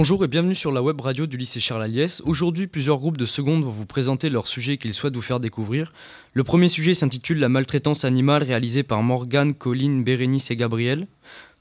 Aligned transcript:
Bonjour 0.00 0.24
et 0.24 0.28
bienvenue 0.28 0.54
sur 0.54 0.72
la 0.72 0.82
web 0.82 0.98
radio 0.98 1.26
du 1.26 1.36
lycée 1.36 1.60
Charles 1.60 1.82
Aliès. 1.82 2.22
Aujourd'hui, 2.24 2.66
plusieurs 2.66 2.96
groupes 2.96 3.18
de 3.18 3.26
secondes 3.26 3.64
vont 3.64 3.70
vous 3.70 3.84
présenter 3.84 4.30
leur 4.30 4.46
sujet 4.46 4.78
qu'ils 4.78 4.94
souhaitent 4.94 5.14
vous 5.14 5.20
faire 5.20 5.40
découvrir. 5.40 5.92
Le 6.32 6.42
premier 6.42 6.70
sujet 6.70 6.94
s'intitule 6.94 7.38
La 7.38 7.50
maltraitance 7.50 8.06
animale 8.06 8.42
réalisé 8.42 8.82
par 8.82 9.02
Morgane, 9.02 9.52
Colline, 9.52 10.02
Bérénice 10.02 10.50
et 10.50 10.56
Gabriel. 10.56 11.06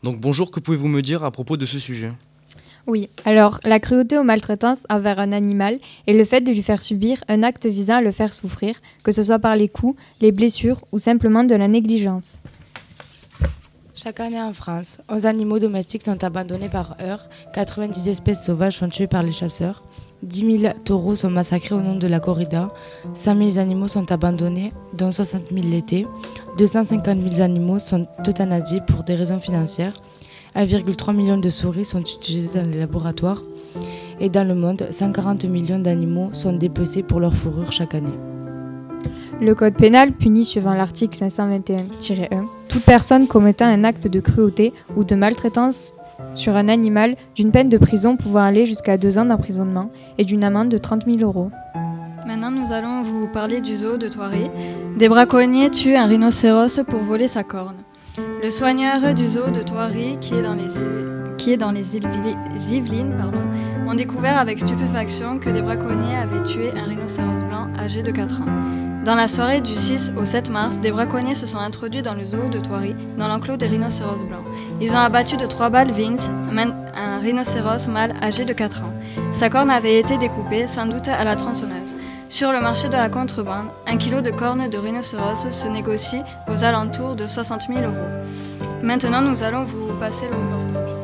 Donc 0.04 0.22
bonjour, 0.22 0.52
que 0.52 0.62
pouvez-vous 0.62 0.88
me 0.88 1.02
dire 1.02 1.26
à 1.26 1.32
propos 1.32 1.58
de 1.58 1.66
ce 1.66 1.80
sujet? 1.80 2.14
Oui, 2.88 3.10
alors 3.26 3.60
la 3.66 3.82
cruauté 3.82 4.18
ou 4.18 4.24
maltraitance 4.24 4.86
envers 4.90 5.20
un 5.20 5.34
animal 5.34 5.78
est 6.08 6.14
le 6.14 6.24
fait 6.24 6.40
de 6.40 6.52
lui 6.52 6.64
faire 6.64 6.82
subir 6.82 7.22
un 7.28 7.44
acte 7.44 7.66
visant 7.66 7.96
à 7.96 8.02
le 8.02 8.14
faire 8.14 8.34
souffrir, 8.34 8.80
que 9.04 9.12
ce 9.12 9.22
soit 9.22 9.40
par 9.40 9.58
les 9.58 9.68
coups, 9.68 10.02
les 10.22 10.32
blessures 10.32 10.86
ou 10.94 11.00
simplement 11.00 11.44
de 11.44 11.56
la 11.56 11.68
négligence. 11.68 12.42
Chaque 14.02 14.22
année 14.22 14.42
en 14.42 14.54
France, 14.54 15.00
11 15.10 15.26
animaux 15.26 15.60
domestiques 15.60 16.04
sont 16.04 16.24
abandonnés 16.24 16.70
par 16.70 16.96
heure, 17.02 17.28
90 17.52 18.08
espèces 18.08 18.46
sauvages 18.46 18.78
sont 18.78 18.88
tuées 18.88 19.08
par 19.08 19.24
les 19.24 19.34
chasseurs, 19.34 19.84
10 20.24 20.60
000 20.62 20.74
taureaux 20.86 21.18
sont 21.18 21.30
massacrés 21.30 21.76
au 21.76 21.82
nom 21.82 21.98
de 21.98 22.08
la 22.08 22.22
corrida, 22.22 22.70
100 23.14 23.52
000 23.52 23.60
animaux 23.60 23.90
sont 23.90 24.10
abandonnés, 24.10 24.72
dont 24.94 25.12
60 25.12 25.50
000 25.54 25.68
l'été, 25.68 26.08
250 26.58 27.18
000 27.30 27.42
animaux 27.42 27.78
sont 27.78 28.08
euthanasiés 28.26 28.80
pour 28.88 29.04
des 29.04 29.16
raisons 29.16 29.42
financières, 29.42 29.96
1,3 30.56 31.14
million 31.14 31.38
de 31.38 31.50
souris 31.50 31.84
sont 31.84 32.00
utilisées 32.00 32.58
dans 32.58 32.72
les 32.72 32.80
laboratoires, 32.80 33.44
et 34.22 34.30
dans 34.30 34.48
le 34.48 34.56
monde, 34.56 34.88
140 34.92 35.44
millions 35.44 35.80
d'animaux 35.80 36.30
sont 36.32 36.54
dépecés 36.54 37.04
pour 37.04 37.20
leur 37.20 37.34
fourrure 37.34 37.74
chaque 37.74 37.96
année. 37.96 38.18
Le 39.42 39.56
code 39.56 39.76
pénal 39.76 40.12
punit 40.12 40.44
suivant 40.44 40.74
l'article 40.74 41.18
521-1 41.18 41.80
toute 42.70 42.84
personne 42.84 43.28
commettant 43.28 43.66
un 43.66 43.84
acte 43.84 44.08
de 44.08 44.20
cruauté 44.20 44.74
ou 44.96 45.04
de 45.04 45.16
maltraitance 45.16 45.94
sur 46.36 46.56
un 46.56 46.68
animal 46.68 47.16
d'une 47.36 47.52
peine 47.52 47.70
de 47.70 47.78
prison 47.78 48.16
pouvant 48.16 48.42
aller 48.42 48.66
jusqu'à 48.66 48.98
deux 48.98 49.18
ans 49.18 49.26
d'emprisonnement 49.26 49.92
et 50.18 50.26
d'une 50.26 50.44
amende 50.44 50.70
de 50.70 50.78
30 50.78 51.06
000 51.06 51.20
euros. 51.20 51.50
Maintenant, 52.28 52.52
nous 52.52 52.72
allons 52.72 53.02
vous 53.02 53.28
parler 53.28 53.60
du 53.62 53.78
zoo 53.78 53.98
de 53.98 54.08
Thoiry. 54.08 54.52
Des 54.98 55.10
braconniers 55.10 55.72
tuent 55.72 55.96
un 55.96 56.06
rhinocéros 56.06 56.82
pour 56.88 57.00
voler 57.00 57.28
sa 57.28 57.44
corne. 57.44 57.78
Le 58.44 58.50
soigneur 58.52 59.14
du 59.16 59.28
zoo 59.28 59.50
de 59.50 59.62
Thoiry, 59.62 60.18
qui 60.20 60.36
est 60.36 60.42
dans 60.42 60.54
les, 60.54 60.68
qui 61.38 61.54
est 61.54 61.58
dans 61.58 61.72
les 61.72 61.96
Yvelines, 61.96 63.16
pardon, 63.18 63.42
ont 63.88 63.96
découvert 63.96 64.38
avec 64.38 64.60
stupéfaction 64.60 65.40
que 65.40 65.50
des 65.50 65.62
braconniers 65.62 66.18
avaient 66.18 66.44
tué 66.44 66.72
un 66.78 66.84
rhinocéros 66.84 67.44
blanc 67.48 67.68
âgé 67.80 68.04
de 68.04 68.12
4 68.12 68.42
ans. 68.42 68.89
Dans 69.10 69.16
la 69.16 69.28
soirée 69.28 69.60
du 69.60 69.76
6 69.76 70.12
au 70.18 70.26
7 70.28 70.52
mars, 70.52 70.80
des 70.80 70.92
braconniers 70.92 71.34
se 71.34 71.48
sont 71.48 71.58
introduits 71.58 72.04
dans 72.04 72.14
le 72.14 72.28
zoo 72.28 72.48
de 72.48 72.60
Thoiry, 72.60 72.96
dans 73.18 73.28
l'enclos 73.28 73.58
des 73.58 73.66
rhinocéros 73.66 74.24
blancs. 74.24 74.46
Ils 74.80 74.92
ont 74.92 75.00
abattu 75.00 75.36
de 75.36 75.48
trois 75.48 75.72
balles 75.72 75.90
Vince, 75.90 76.30
un 76.96 77.18
rhinocéros 77.18 77.88
mâle 77.88 78.14
âgé 78.22 78.46
de 78.46 78.54
4 78.54 78.84
ans. 78.84 78.94
Sa 79.34 79.50
corne 79.50 79.72
avait 79.72 80.00
été 80.00 80.20
découpée, 80.20 80.68
sans 80.68 80.86
doute 80.86 81.08
à 81.08 81.24
la 81.24 81.36
tronçonneuse. 81.36 81.96
Sur 82.28 82.52
le 82.52 82.62
marché 82.62 82.88
de 82.88 82.94
la 82.94 83.10
contrebande, 83.10 83.70
un 83.88 83.98
kilo 83.98 84.22
de 84.22 84.30
corne 84.30 84.70
de 84.70 84.78
rhinocéros 84.78 85.50
se 85.50 85.68
négocie 85.68 86.22
aux 86.48 86.64
alentours 86.64 87.16
de 87.16 87.26
60 87.26 87.62
000 87.68 87.80
euros. 87.80 87.96
Maintenant, 88.84 89.22
nous 89.22 89.42
allons 89.42 89.64
vous 89.64 89.88
passer 90.00 90.28
le 90.30 90.36
reportage. 90.36 90.96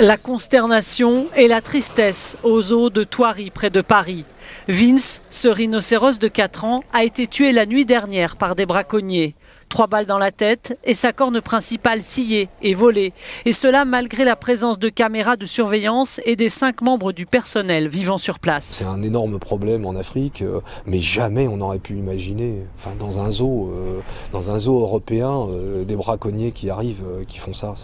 La 0.00 0.16
consternation 0.16 1.26
et 1.36 1.46
la 1.46 1.60
tristesse 1.60 2.36
aux 2.42 2.60
zoo 2.60 2.90
de 2.90 3.04
Thoiry 3.04 3.50
près 3.50 3.70
de 3.70 3.82
Paris. 3.82 4.24
Vince, 4.68 5.22
ce 5.30 5.48
rhinocéros 5.48 6.18
de 6.18 6.28
4 6.28 6.64
ans, 6.64 6.82
a 6.92 7.04
été 7.04 7.26
tué 7.26 7.52
la 7.52 7.66
nuit 7.66 7.84
dernière 7.84 8.36
par 8.36 8.54
des 8.54 8.66
braconniers. 8.66 9.34
Trois 9.68 9.86
balles 9.86 10.06
dans 10.06 10.18
la 10.18 10.30
tête 10.30 10.78
et 10.84 10.94
sa 10.94 11.12
corne 11.12 11.40
principale 11.42 12.02
sciée 12.02 12.48
et 12.62 12.72
volée. 12.72 13.12
Et 13.44 13.52
cela 13.52 13.84
malgré 13.84 14.24
la 14.24 14.34
présence 14.34 14.78
de 14.78 14.88
caméras 14.88 15.36
de 15.36 15.44
surveillance 15.44 16.20
et 16.24 16.36
des 16.36 16.48
cinq 16.48 16.80
membres 16.80 17.12
du 17.12 17.26
personnel 17.26 17.88
vivant 17.88 18.18
sur 18.18 18.38
place. 18.38 18.64
C'est 18.64 18.86
un 18.86 19.02
énorme 19.02 19.38
problème 19.38 19.84
en 19.84 19.94
Afrique, 19.94 20.42
euh, 20.42 20.60
mais 20.86 21.00
jamais 21.00 21.48
on 21.48 21.58
n'aurait 21.58 21.78
pu 21.78 21.94
imaginer, 21.94 22.62
enfin, 22.78 22.92
dans 22.98 23.18
un 23.18 23.30
zoo, 23.30 23.70
euh, 23.70 24.00
dans 24.32 24.50
un 24.50 24.58
zoo 24.58 24.80
européen, 24.80 25.46
euh, 25.50 25.84
des 25.84 25.96
braconniers 25.96 26.52
qui 26.52 26.70
arrivent, 26.70 27.04
qui 27.26 27.38
font 27.38 27.52
ça, 27.52 27.74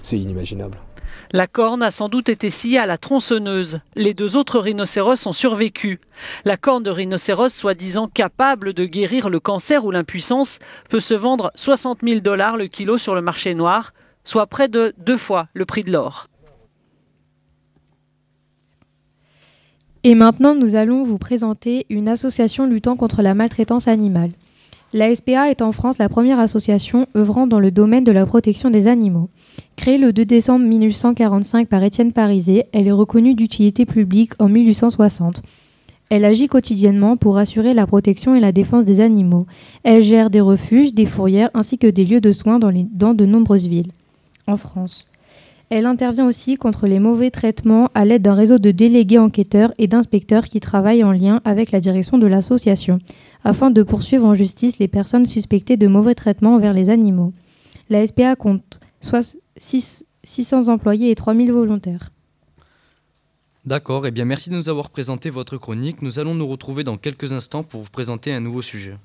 c'est 0.00 0.18
inimaginable. 0.18 0.78
La 1.34 1.48
corne 1.48 1.82
a 1.82 1.90
sans 1.90 2.08
doute 2.08 2.28
été 2.28 2.48
sciée 2.48 2.78
à 2.78 2.86
la 2.86 2.96
tronçonneuse. 2.96 3.80
Les 3.96 4.14
deux 4.14 4.36
autres 4.36 4.60
rhinocéros 4.60 5.26
ont 5.26 5.32
survécu. 5.32 5.98
La 6.44 6.56
corne 6.56 6.84
de 6.84 6.90
rhinocéros, 6.90 7.48
soi-disant 7.48 8.06
capable 8.06 8.72
de 8.72 8.84
guérir 8.86 9.28
le 9.28 9.40
cancer 9.40 9.84
ou 9.84 9.90
l'impuissance, 9.90 10.60
peut 10.88 11.00
se 11.00 11.14
vendre 11.14 11.50
60 11.56 12.02
000 12.04 12.20
dollars 12.20 12.56
le 12.56 12.68
kilo 12.68 12.98
sur 12.98 13.16
le 13.16 13.20
marché 13.20 13.56
noir, 13.56 13.94
soit 14.22 14.46
près 14.46 14.68
de 14.68 14.94
deux 14.98 15.16
fois 15.16 15.48
le 15.54 15.64
prix 15.64 15.82
de 15.82 15.90
l'or. 15.90 16.28
Et 20.04 20.14
maintenant, 20.14 20.54
nous 20.54 20.76
allons 20.76 21.02
vous 21.02 21.18
présenter 21.18 21.84
une 21.90 22.06
association 22.06 22.64
luttant 22.64 22.94
contre 22.94 23.22
la 23.22 23.34
maltraitance 23.34 23.88
animale. 23.88 24.30
La 24.96 25.12
SPA 25.12 25.50
est 25.50 25.60
en 25.60 25.72
France 25.72 25.98
la 25.98 26.08
première 26.08 26.38
association 26.38 27.08
œuvrant 27.16 27.48
dans 27.48 27.58
le 27.58 27.72
domaine 27.72 28.04
de 28.04 28.12
la 28.12 28.24
protection 28.26 28.70
des 28.70 28.86
animaux. 28.86 29.28
Créée 29.74 29.98
le 29.98 30.12
2 30.12 30.24
décembre 30.24 30.64
1845 30.66 31.66
par 31.66 31.82
Étienne 31.82 32.12
Pariset, 32.12 32.66
elle 32.72 32.86
est 32.86 32.92
reconnue 32.92 33.34
d'utilité 33.34 33.86
publique 33.86 34.30
en 34.38 34.48
1860. 34.48 35.42
Elle 36.10 36.24
agit 36.24 36.46
quotidiennement 36.46 37.16
pour 37.16 37.38
assurer 37.38 37.74
la 37.74 37.88
protection 37.88 38.36
et 38.36 38.40
la 38.40 38.52
défense 38.52 38.84
des 38.84 39.00
animaux. 39.00 39.48
Elle 39.82 40.00
gère 40.00 40.30
des 40.30 40.40
refuges, 40.40 40.94
des 40.94 41.06
fourrières 41.06 41.50
ainsi 41.54 41.76
que 41.76 41.88
des 41.88 42.04
lieux 42.04 42.20
de 42.20 42.30
soins 42.30 42.60
dans, 42.60 42.70
dans 42.92 43.14
de 43.14 43.26
nombreuses 43.26 43.66
villes 43.66 43.90
en 44.46 44.56
France. 44.56 45.08
Elle 45.70 45.86
intervient 45.86 46.26
aussi 46.26 46.56
contre 46.56 46.86
les 46.86 46.98
mauvais 46.98 47.30
traitements 47.30 47.88
à 47.94 48.04
l'aide 48.04 48.22
d'un 48.22 48.34
réseau 48.34 48.58
de 48.58 48.70
délégués 48.70 49.18
enquêteurs 49.18 49.72
et 49.78 49.86
d'inspecteurs 49.86 50.44
qui 50.44 50.60
travaillent 50.60 51.04
en 51.04 51.12
lien 51.12 51.40
avec 51.44 51.72
la 51.72 51.80
direction 51.80 52.18
de 52.18 52.26
l'association, 52.26 52.98
afin 53.44 53.70
de 53.70 53.82
poursuivre 53.82 54.26
en 54.26 54.34
justice 54.34 54.78
les 54.78 54.88
personnes 54.88 55.26
suspectées 55.26 55.76
de 55.76 55.86
mauvais 55.86 56.14
traitements 56.14 56.54
envers 56.54 56.74
les 56.74 56.90
animaux. 56.90 57.32
La 57.90 58.06
SPA 58.06 58.36
compte 58.36 58.80
600 59.00 60.68
employés 60.68 61.10
et 61.10 61.14
3000 61.14 61.52
volontaires. 61.52 62.10
D'accord, 63.64 64.04
et 64.04 64.08
eh 64.08 64.12
bien 64.12 64.26
merci 64.26 64.50
de 64.50 64.56
nous 64.56 64.68
avoir 64.68 64.90
présenté 64.90 65.30
votre 65.30 65.56
chronique. 65.56 66.02
Nous 66.02 66.18
allons 66.18 66.34
nous 66.34 66.46
retrouver 66.46 66.84
dans 66.84 66.98
quelques 66.98 67.32
instants 67.32 67.62
pour 67.62 67.80
vous 67.80 67.90
présenter 67.90 68.32
un 68.32 68.40
nouveau 68.40 68.60
sujet. 68.60 68.96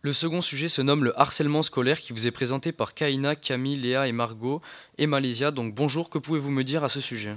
Le 0.00 0.12
second 0.12 0.40
sujet 0.42 0.68
se 0.68 0.80
nomme 0.80 1.02
le 1.02 1.20
harcèlement 1.20 1.64
scolaire 1.64 1.98
qui 1.98 2.12
vous 2.12 2.28
est 2.28 2.30
présenté 2.30 2.70
par 2.70 2.94
Kaina, 2.94 3.34
Camille, 3.34 3.78
Léa 3.78 4.06
et 4.06 4.12
Margot 4.12 4.62
et 4.96 5.08
Malaysia. 5.08 5.50
Donc 5.50 5.74
bonjour, 5.74 6.08
que 6.08 6.18
pouvez-vous 6.18 6.50
me 6.50 6.62
dire 6.62 6.84
à 6.84 6.88
ce 6.88 7.00
sujet? 7.00 7.34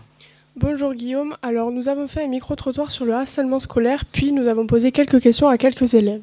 Bonjour 0.55 0.93
Guillaume, 0.93 1.35
alors 1.41 1.71
nous 1.71 1.89
avons 1.89 2.07
fait 2.07 2.23
un 2.23 2.27
micro-trottoir 2.27 2.91
sur 2.91 3.05
le 3.05 3.15
harcèlement 3.15 3.59
scolaire, 3.59 4.05
puis 4.05 4.31
nous 4.31 4.47
avons 4.47 4.67
posé 4.67 4.91
quelques 4.91 5.19
questions 5.19 5.47
à 5.47 5.57
quelques 5.57 5.95
élèves. 5.95 6.21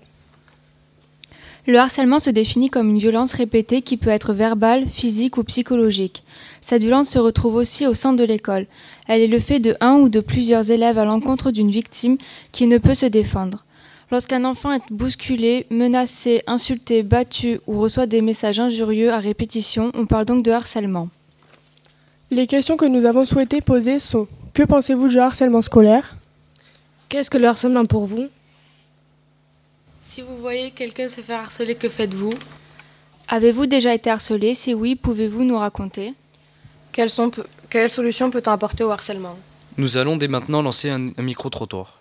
Le 1.66 1.76
harcèlement 1.76 2.20
se 2.20 2.30
définit 2.30 2.70
comme 2.70 2.90
une 2.90 3.00
violence 3.00 3.32
répétée 3.32 3.82
qui 3.82 3.96
peut 3.96 4.08
être 4.08 4.32
verbale, 4.32 4.86
physique 4.86 5.38
ou 5.38 5.44
psychologique. 5.44 6.22
Cette 6.60 6.82
violence 6.82 7.08
se 7.08 7.18
retrouve 7.18 7.56
aussi 7.56 7.84
au 7.84 7.94
sein 7.94 8.12
de 8.12 8.22
l'école. 8.22 8.68
Elle 9.08 9.22
est 9.22 9.26
le 9.26 9.40
fait 9.40 9.58
de 9.58 9.74
un 9.80 9.96
ou 9.96 10.08
de 10.08 10.20
plusieurs 10.20 10.70
élèves 10.70 10.98
à 10.98 11.04
l'encontre 11.04 11.50
d'une 11.50 11.72
victime 11.72 12.16
qui 12.52 12.68
ne 12.68 12.78
peut 12.78 12.94
se 12.94 13.06
défendre. 13.06 13.64
Lorsqu'un 14.10 14.44
enfant 14.44 14.72
est 14.72 14.82
bousculé, 14.90 15.66
menacé, 15.70 16.42
insulté, 16.46 17.02
battu 17.02 17.60
ou 17.66 17.78
reçoit 17.80 18.06
des 18.06 18.22
messages 18.22 18.58
injurieux 18.58 19.12
à 19.12 19.18
répétition, 19.18 19.92
on 19.94 20.06
parle 20.06 20.24
donc 20.24 20.42
de 20.42 20.50
harcèlement. 20.50 21.08
Les 22.30 22.46
questions 22.46 22.76
que 22.78 22.86
nous 22.86 23.04
avons 23.04 23.26
souhaité 23.26 23.60
poser 23.60 23.98
sont 23.98 24.26
Que 24.54 24.62
pensez-vous 24.62 25.08
du 25.08 25.18
harcèlement 25.18 25.60
scolaire? 25.62 26.16
Qu'est-ce 27.10 27.30
que 27.30 27.38
le 27.38 27.46
harcèlement 27.48 27.84
pour 27.84 28.06
vous? 28.06 28.28
Si 30.02 30.22
vous 30.22 30.38
voyez 30.38 30.70
quelqu'un 30.70 31.08
se 31.08 31.20
faire 31.20 31.40
harceler, 31.40 31.74
que 31.74 31.88
faites-vous? 31.90 32.32
Avez-vous 33.28 33.66
déjà 33.66 33.92
été 33.94 34.08
harcelé? 34.08 34.54
Si 34.54 34.72
oui, 34.72 34.96
pouvez-vous 34.96 35.44
nous 35.44 35.58
raconter? 35.58 36.14
Quelles, 36.92 37.10
sont, 37.10 37.30
quelles 37.68 37.90
solutions 37.90 38.30
peut-on 38.30 38.52
apporter 38.52 38.84
au 38.84 38.90
harcèlement? 38.90 39.38
Nous 39.76 39.98
allons 39.98 40.16
dès 40.16 40.28
maintenant 40.28 40.62
lancer 40.62 40.88
un, 40.88 41.08
un 41.08 41.22
micro-trottoir. 41.22 41.98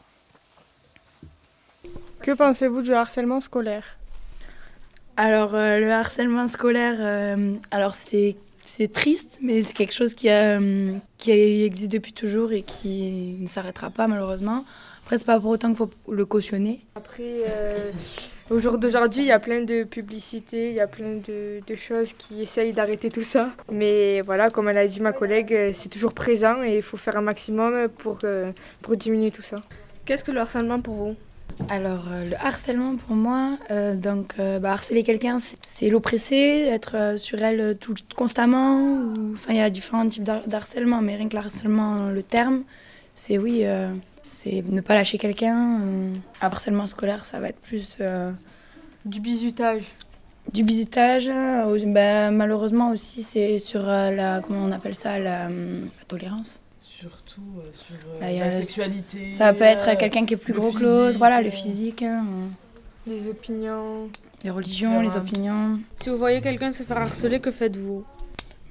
Que 2.27 2.33
pensez-vous 2.33 2.81
du 2.81 2.93
harcèlement 2.93 3.39
scolaire? 3.39 3.85
Alors, 5.15 5.55
euh, 5.55 5.79
le 5.79 5.89
harcèlement 5.93 6.47
scolaire, 6.49 6.97
euh, 6.99 7.53
alors 7.71 7.95
c'est 7.95 8.35
c'est 8.65 8.91
triste, 8.91 9.39
mais 9.41 9.61
c'est 9.61 9.73
quelque 9.73 9.93
chose 9.93 10.13
qui, 10.13 10.27
a, 10.29 10.59
qui 11.17 11.31
existe 11.31 11.89
depuis 11.89 12.11
toujours 12.11 12.51
et 12.51 12.63
qui 12.63 13.37
ne 13.39 13.47
s'arrêtera 13.47 13.91
pas 13.91 14.09
malheureusement. 14.09 14.65
Après, 15.05 15.17
c'est 15.17 15.25
pas 15.25 15.39
pour 15.39 15.51
autant 15.51 15.69
qu'il 15.69 15.77
faut 15.77 15.89
le 16.11 16.25
cautionner. 16.25 16.81
Après, 16.95 17.31
euh, 17.47 17.91
au 18.49 18.59
jour 18.59 18.77
d'aujourd'hui, 18.77 19.21
il 19.21 19.27
y 19.27 19.31
a 19.31 19.39
plein 19.39 19.61
de 19.61 19.85
publicités, 19.85 20.67
il 20.67 20.75
y 20.75 20.81
a 20.81 20.87
plein 20.87 21.21
de, 21.25 21.61
de 21.65 21.75
choses 21.77 22.11
qui 22.11 22.41
essayent 22.41 22.73
d'arrêter 22.73 23.09
tout 23.09 23.21
ça. 23.21 23.51
Mais 23.71 24.19
voilà, 24.19 24.49
comme 24.49 24.67
elle 24.67 24.79
a 24.79 24.87
dit 24.89 24.99
ma 24.99 25.13
collègue, 25.13 25.71
c'est 25.73 25.87
toujours 25.87 26.11
présent 26.11 26.61
et 26.61 26.75
il 26.75 26.83
faut 26.83 26.97
faire 26.97 27.15
un 27.15 27.21
maximum 27.21 27.87
pour, 27.87 28.19
euh, 28.25 28.51
pour 28.81 28.97
diminuer 28.97 29.31
tout 29.31 29.41
ça. 29.41 29.61
Qu'est-ce 30.03 30.25
que 30.25 30.31
le 30.31 30.41
harcèlement 30.41 30.81
pour 30.81 30.95
vous? 30.95 31.15
Alors, 31.69 32.05
euh, 32.11 32.23
le 32.25 32.35
harcèlement 32.35 32.95
pour 32.95 33.15
moi, 33.15 33.57
euh, 33.71 33.95
donc 33.95 34.35
euh, 34.39 34.59
bah, 34.59 34.71
harceler 34.73 35.03
quelqu'un, 35.03 35.39
c'est 35.61 35.89
l'oppresser, 35.89 36.67
être 36.71 36.95
euh, 36.95 37.17
sur 37.17 37.41
elle 37.41 37.77
tout, 37.77 37.95
constamment. 38.15 39.11
Enfin, 39.33 39.53
il 39.53 39.57
y 39.57 39.61
a 39.61 39.69
différents 39.69 40.07
types 40.07 40.23
d'har- 40.23 40.47
d'harcèlement, 40.47 41.01
mais 41.01 41.15
rien 41.15 41.27
que 41.27 41.33
le 41.35 41.39
harcèlement, 41.43 42.09
le 42.09 42.23
terme, 42.23 42.63
c'est 43.15 43.37
oui, 43.37 43.63
c'est 44.29 44.63
ne 44.67 44.81
pas 44.81 44.93
lâcher 44.95 45.17
quelqu'un. 45.17 45.79
euh. 45.81 46.13
harcèlement 46.41 46.85
scolaire, 46.87 47.25
ça 47.25 47.39
va 47.39 47.49
être 47.49 47.59
plus 47.59 47.97
Du 49.05 49.19
bizutage. 49.19 49.85
du 50.53 50.63
bizutage. 50.63 51.27
bah, 51.87 52.31
malheureusement 52.31 52.91
aussi, 52.91 53.23
c'est 53.23 53.57
sur 53.59 53.81
la, 53.83 54.41
comment 54.41 54.63
on 54.63 54.71
appelle 54.71 54.95
ça, 54.95 55.17
la, 55.19 55.47
hum, 55.47 55.85
la 55.97 56.05
tolérance. 56.07 56.61
Surtout 56.89 57.41
euh, 57.59 57.69
sur 57.73 57.95
euh, 57.95 58.19
Bah, 58.21 58.31
la 58.31 58.51
sexualité. 58.51 59.31
Ça 59.31 59.53
peut 59.53 59.65
être 59.65 59.89
euh, 59.89 59.95
quelqu'un 59.95 60.25
qui 60.25 60.33
est 60.35 60.37
plus 60.37 60.53
gros 60.53 60.71
que 60.71 60.81
l'autre, 60.81 61.17
voilà, 61.17 61.41
le 61.41 61.49
physique, 61.51 62.01
hein, 62.01 62.23
Les 63.05 63.27
opinions. 63.27 64.09
les 64.43 64.49
religions, 64.49 65.01
les 65.01 65.15
opinions. 65.15 65.79
Si 65.97 66.09
vous 66.09 66.17
voyez 66.17 66.41
quelqu'un 66.41 66.71
se 66.71 66.83
faire 66.83 66.97
harceler, 66.97 67.39
que 67.41 67.51
faites-vous? 67.51 68.05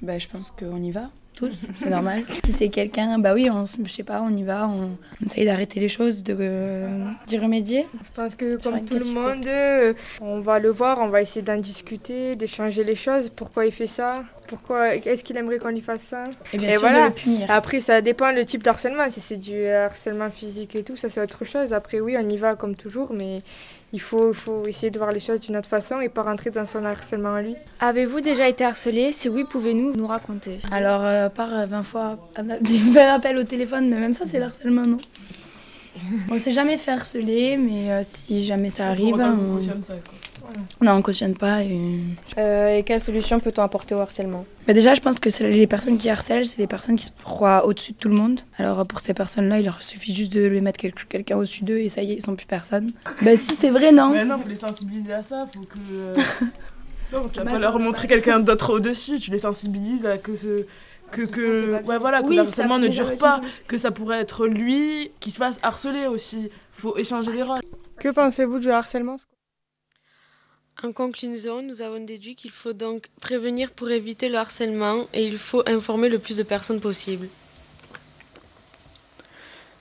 Bah, 0.01 0.17
je 0.17 0.27
pense 0.27 0.51
qu'on 0.59 0.81
y 0.81 0.91
va, 0.91 1.09
tous, 1.37 1.55
c'est 1.79 1.89
normal. 1.89 2.23
si 2.45 2.51
c'est 2.51 2.69
quelqu'un, 2.69 3.19
bah 3.19 3.33
oui, 3.33 3.49
on, 3.49 3.63
je 3.65 3.91
sais 3.91 4.03
pas, 4.03 4.21
on 4.21 4.35
y 4.35 4.43
va, 4.43 4.67
on, 4.67 4.97
on 5.21 5.25
essaye 5.25 5.45
d'arrêter 5.45 5.79
les 5.79 5.87
choses, 5.87 6.23
de, 6.23 6.35
euh, 6.37 6.87
d'y 7.27 7.37
remédier. 7.37 7.85
Je 7.93 8.21
pense 8.21 8.35
que 8.35 8.57
comme 8.57 8.83
tout 8.83 8.97
le 8.97 9.05
monde, 9.11 9.45
euh, 9.45 9.93
on 10.19 10.39
va 10.41 10.59
le 10.59 10.69
voir, 10.69 10.99
on 10.99 11.09
va 11.09 11.21
essayer 11.21 11.43
d'en 11.43 11.57
discuter, 11.57 12.35
d'échanger 12.35 12.83
les 12.83 12.95
choses. 12.95 13.29
Pourquoi 13.29 13.67
il 13.67 13.71
fait 13.71 13.87
ça? 13.87 14.23
Pourquoi 14.47 14.95
Est-ce 14.95 15.23
qu'il 15.23 15.37
aimerait 15.37 15.59
qu'on 15.59 15.69
lui 15.69 15.81
fasse 15.81 16.01
ça? 16.01 16.25
Et 16.53 16.57
bien 16.57 16.69
Et 16.69 16.71
sûr, 16.73 16.81
voilà. 16.81 17.11
Après, 17.49 17.81
ça 17.81 18.01
dépend 18.01 18.31
le 18.31 18.45
type 18.45 18.63
d'harcèlement. 18.63 19.09
Si 19.09 19.19
c'est 19.19 19.37
du 19.37 19.65
harcèlement 19.67 20.29
physique 20.31 20.75
et 20.75 20.83
tout, 20.83 20.95
ça 20.95 21.09
c'est 21.09 21.21
autre 21.21 21.45
chose. 21.45 21.73
Après, 21.73 21.99
oui, 21.99 22.15
on 22.17 22.27
y 22.27 22.37
va 22.37 22.55
comme 22.55 22.75
toujours, 22.75 23.13
mais 23.13 23.37
il 23.93 24.01
faut, 24.01 24.31
il 24.31 24.35
faut 24.35 24.65
essayer 24.67 24.89
de 24.91 24.97
voir 24.97 25.11
les 25.11 25.19
choses 25.19 25.41
d'une 25.41 25.55
autre 25.57 25.69
façon 25.69 26.01
et 26.01 26.09
pas 26.09 26.23
rentrer 26.23 26.49
dans 26.51 26.65
son 26.65 26.83
harcèlement 26.83 27.35
à 27.35 27.41
lui. 27.41 27.55
Avez-vous 27.79 28.21
déjà 28.21 28.47
été 28.49 28.63
harcelé? 28.65 29.11
Si 29.13 29.29
oui, 29.29 29.45
pouvez-vous 29.49 29.93
nous 29.95 30.07
raconter? 30.07 30.57
Alors, 30.71 31.01
euh, 31.03 31.29
par 31.29 31.53
euh, 31.53 31.65
20 31.65 31.83
fois, 31.83 32.17
un 32.35 32.49
a- 32.49 32.57
des 32.61 32.77
20 32.77 33.15
appels 33.15 33.37
au 33.37 33.43
téléphone, 33.43 33.89
même 33.89 34.13
ça, 34.13 34.25
c'est 34.25 34.39
le 34.39 34.45
harcèlement, 34.45 34.83
non? 34.83 34.97
On 36.31 36.37
s'est 36.37 36.51
jamais 36.51 36.77
fait 36.77 36.91
harceler, 36.91 37.57
mais 37.57 37.91
euh, 37.91 38.03
si 38.07 38.45
jamais 38.45 38.69
ça 38.69 38.87
arrive, 38.89 39.15
Pour 39.15 39.23
autant 39.23 39.35
qu'on 39.35 39.55
on... 39.55 39.59
ça, 39.59 39.73
quoi. 39.73 40.13
Non, 40.81 40.93
on 40.93 41.01
cautionne 41.01 41.35
pas. 41.35 41.63
Et... 41.63 41.99
Euh, 42.37 42.75
Et 42.77 42.83
quelles 42.83 43.01
solutions 43.01 43.39
peut-on 43.39 43.61
apporter 43.63 43.95
au 43.95 43.99
harcèlement? 43.99 44.45
Bah 44.67 44.73
déjà, 44.73 44.93
je 44.93 45.01
pense 45.01 45.19
que 45.19 45.29
c'est 45.29 45.49
les 45.49 45.67
personnes 45.67 45.97
qui 45.97 46.09
harcèlent, 46.09 46.45
c'est 46.45 46.57
les 46.59 46.67
personnes 46.67 46.95
qui 46.95 47.05
se 47.05 47.11
croient 47.23 47.65
au-dessus 47.65 47.93
de 47.93 47.97
tout 47.97 48.09
le 48.09 48.15
monde. 48.15 48.41
Alors 48.57 48.85
pour 48.85 48.99
ces 48.99 49.13
personnes-là, 49.13 49.59
il 49.59 49.65
leur 49.65 49.81
suffit 49.81 50.13
juste 50.13 50.31
de 50.33 50.45
lui 50.45 50.61
mettre 50.61 50.77
quel- 50.79 50.93
quelqu'un 50.93 51.37
au-dessus 51.37 51.63
d'eux 51.63 51.77
et 51.79 51.89
ça 51.89 52.01
y 52.01 52.11
est, 52.11 52.15
ils 52.15 52.21
sont 52.23 52.35
plus 52.35 52.45
personne. 52.45 52.87
bah 53.21 53.35
si, 53.37 53.55
c'est 53.55 53.69
vrai, 53.69 53.91
non? 53.91 54.09
Mais 54.09 54.25
non, 54.25 54.37
faut 54.39 54.49
les 54.49 54.55
sensibiliser 54.55 55.13
à 55.13 55.21
ça, 55.21 55.45
faut 55.51 55.61
que. 55.61 55.77
euh, 55.91 56.13
Non, 57.13 57.29
tu 57.31 57.39
vas 57.39 57.45
pas 57.45 57.57
leur 57.57 57.79
montrer 57.79 58.05
quelqu'un 58.07 58.39
d'autre 58.41 58.73
au-dessus, 58.73 59.19
tu 59.19 59.31
les 59.31 59.37
sensibilises 59.37 60.05
à 60.05 60.17
que 60.17 60.35
ce. 60.35 60.65
Que, 61.09 61.21
que, 61.21 61.81
ouais, 61.85 61.97
voilà, 61.97 62.21
que 62.21 62.27
Oui, 62.27 62.35
le 62.35 62.41
harcèlement 62.41 62.79
ne 62.79 62.89
dure 62.89 63.15
pas, 63.15 63.39
que 63.69 63.77
ça 63.77 63.91
pourrait 63.91 64.19
être 64.19 64.45
lui 64.45 65.09
qui 65.21 65.31
se 65.31 65.37
fasse 65.37 65.57
harceler 65.63 66.05
aussi. 66.07 66.49
Faut 66.73 66.97
échanger 66.97 67.31
les 67.31 67.43
rôles. 67.43 67.61
Que 67.97 68.09
pensez-vous 68.09 68.59
du 68.59 68.69
harcèlement? 68.71 69.15
En 70.83 70.91
conclusion, 70.91 71.63
nous 71.63 71.81
avons 71.81 72.03
déduit 72.05 72.35
qu'il 72.35 72.51
faut 72.51 72.73
donc 72.73 73.07
prévenir 73.19 73.71
pour 73.71 73.89
éviter 73.89 74.29
le 74.29 74.37
harcèlement 74.37 75.07
et 75.11 75.25
il 75.25 75.39
faut 75.39 75.63
informer 75.67 76.07
le 76.07 76.19
plus 76.19 76.37
de 76.37 76.43
personnes 76.43 76.79
possible. 76.79 77.29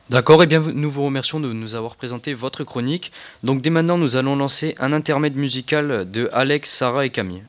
D'accord, 0.09 0.43
et 0.43 0.47
bien 0.47 0.61
nous 0.61 0.91
vous 0.91 1.05
remercions 1.05 1.39
de 1.39 1.53
nous 1.53 1.75
avoir 1.75 1.97
présenté 1.97 2.33
votre 2.33 2.65
chronique. 2.65 3.13
Donc 3.43 3.61
dès 3.61 3.71
maintenant, 3.71 3.99
nous 3.99 4.17
allons 4.17 4.37
lancer 4.37 4.75
un 4.79 4.93
intermède 4.95 5.37
musical 5.37 6.09
de 6.09 6.31
Alex, 6.33 6.71
Sarah 6.71 7.05
et 7.05 7.11
Camille. 7.11 7.43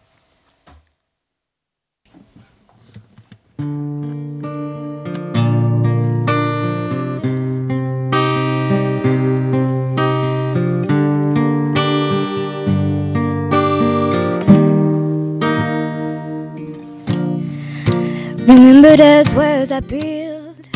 Those 18.95 19.35
words 19.35 19.71
I 19.73 19.81
built 19.81 20.69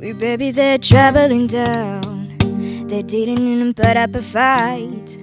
We 0.00 0.12
babies 0.12 0.56
they're 0.56 0.78
traveling 0.78 1.46
down. 1.46 2.36
They 2.88 3.02
didn't 3.02 3.38
even 3.38 3.72
put 3.72 3.96
up 3.96 4.16
a 4.16 4.22
fight. 4.22 5.18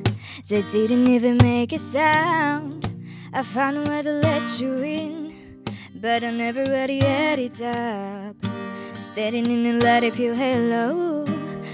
They 0.47 0.61
didn't 0.61 1.07
even 1.07 1.37
make 1.37 1.73
a 1.73 1.79
sound. 1.79 2.87
I 3.33 3.43
found 3.43 3.77
a 3.77 3.91
way 3.91 4.01
to 4.03 4.13
let 4.13 4.57
you 4.57 4.81
in, 4.81 5.33
but 5.93 6.23
I 6.23 6.31
never 6.31 6.63
really 6.63 6.99
had 6.99 7.39
it 7.39 7.61
up. 7.61 8.37
Standing 9.11 9.45
in 9.45 9.79
the 9.79 9.85
light 9.85 10.05
of 10.05 10.17
your 10.17 10.33
halo, 10.33 11.25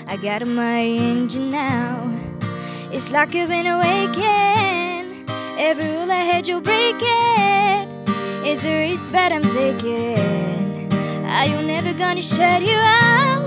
I 0.07 0.17
got 0.17 0.47
my 0.47 0.81
engine 0.81 1.51
now. 1.51 2.09
It's 2.91 3.11
like 3.11 3.35
you've 3.35 3.49
been 3.49 3.67
awakened. 3.67 5.29
Every 5.59 5.85
rule 5.85 6.11
I 6.11 6.23
had 6.31 6.47
you 6.47 6.59
break 6.59 6.95
it. 6.99 7.87
It's 8.43 8.63
the 8.63 8.73
risk 8.73 9.11
that 9.11 9.31
I'm 9.31 9.43
taking. 9.53 10.34
Are 11.35 11.47
you 11.47 11.61
never 11.61 11.91
gonna 11.91 12.21
shut 12.21 12.61
you 12.61 12.77
out? 12.77 13.44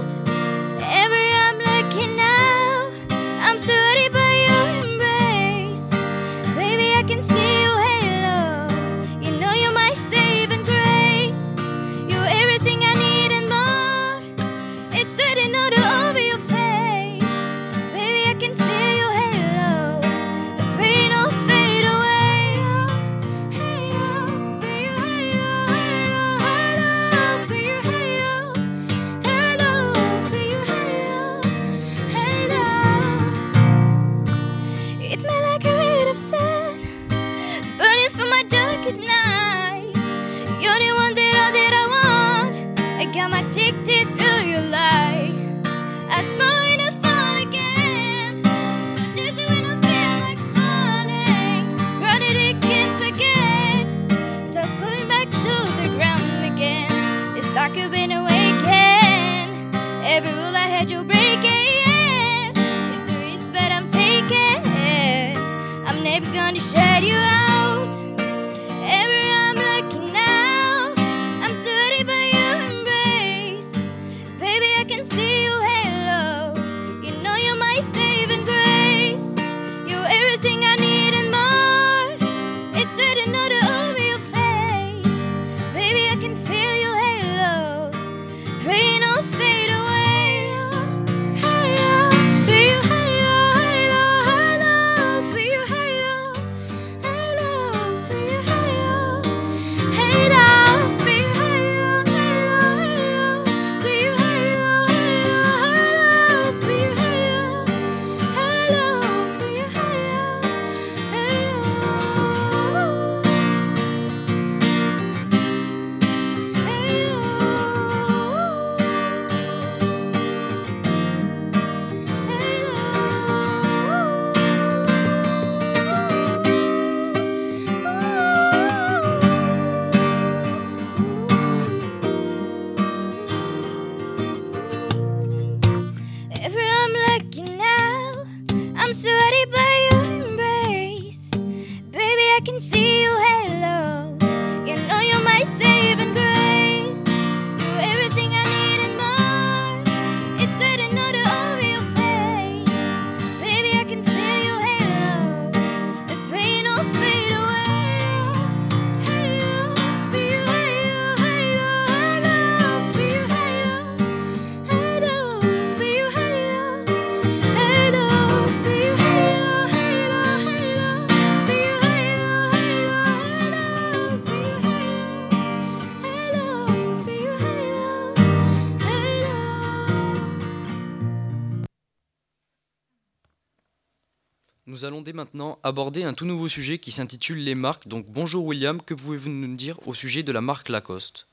Maintenant 185.15 185.59
aborder 185.63 186.05
un 186.05 186.13
tout 186.13 186.27
nouveau 186.27 186.49
sujet 186.49 186.79
qui 186.79 186.93
s'intitule 186.93 187.43
les 187.43 187.55
marques. 187.55 187.89
Donc 187.89 188.07
bonjour 188.09 188.45
William, 188.45 188.81
que 188.83 188.95
pouvez-vous 188.95 189.31
nous 189.31 189.57
dire 189.57 189.79
au 189.87 189.95
sujet 189.95 190.23
de 190.23 190.33
la 190.33 190.41
marque 190.41 190.69
Lacoste? 190.69 191.27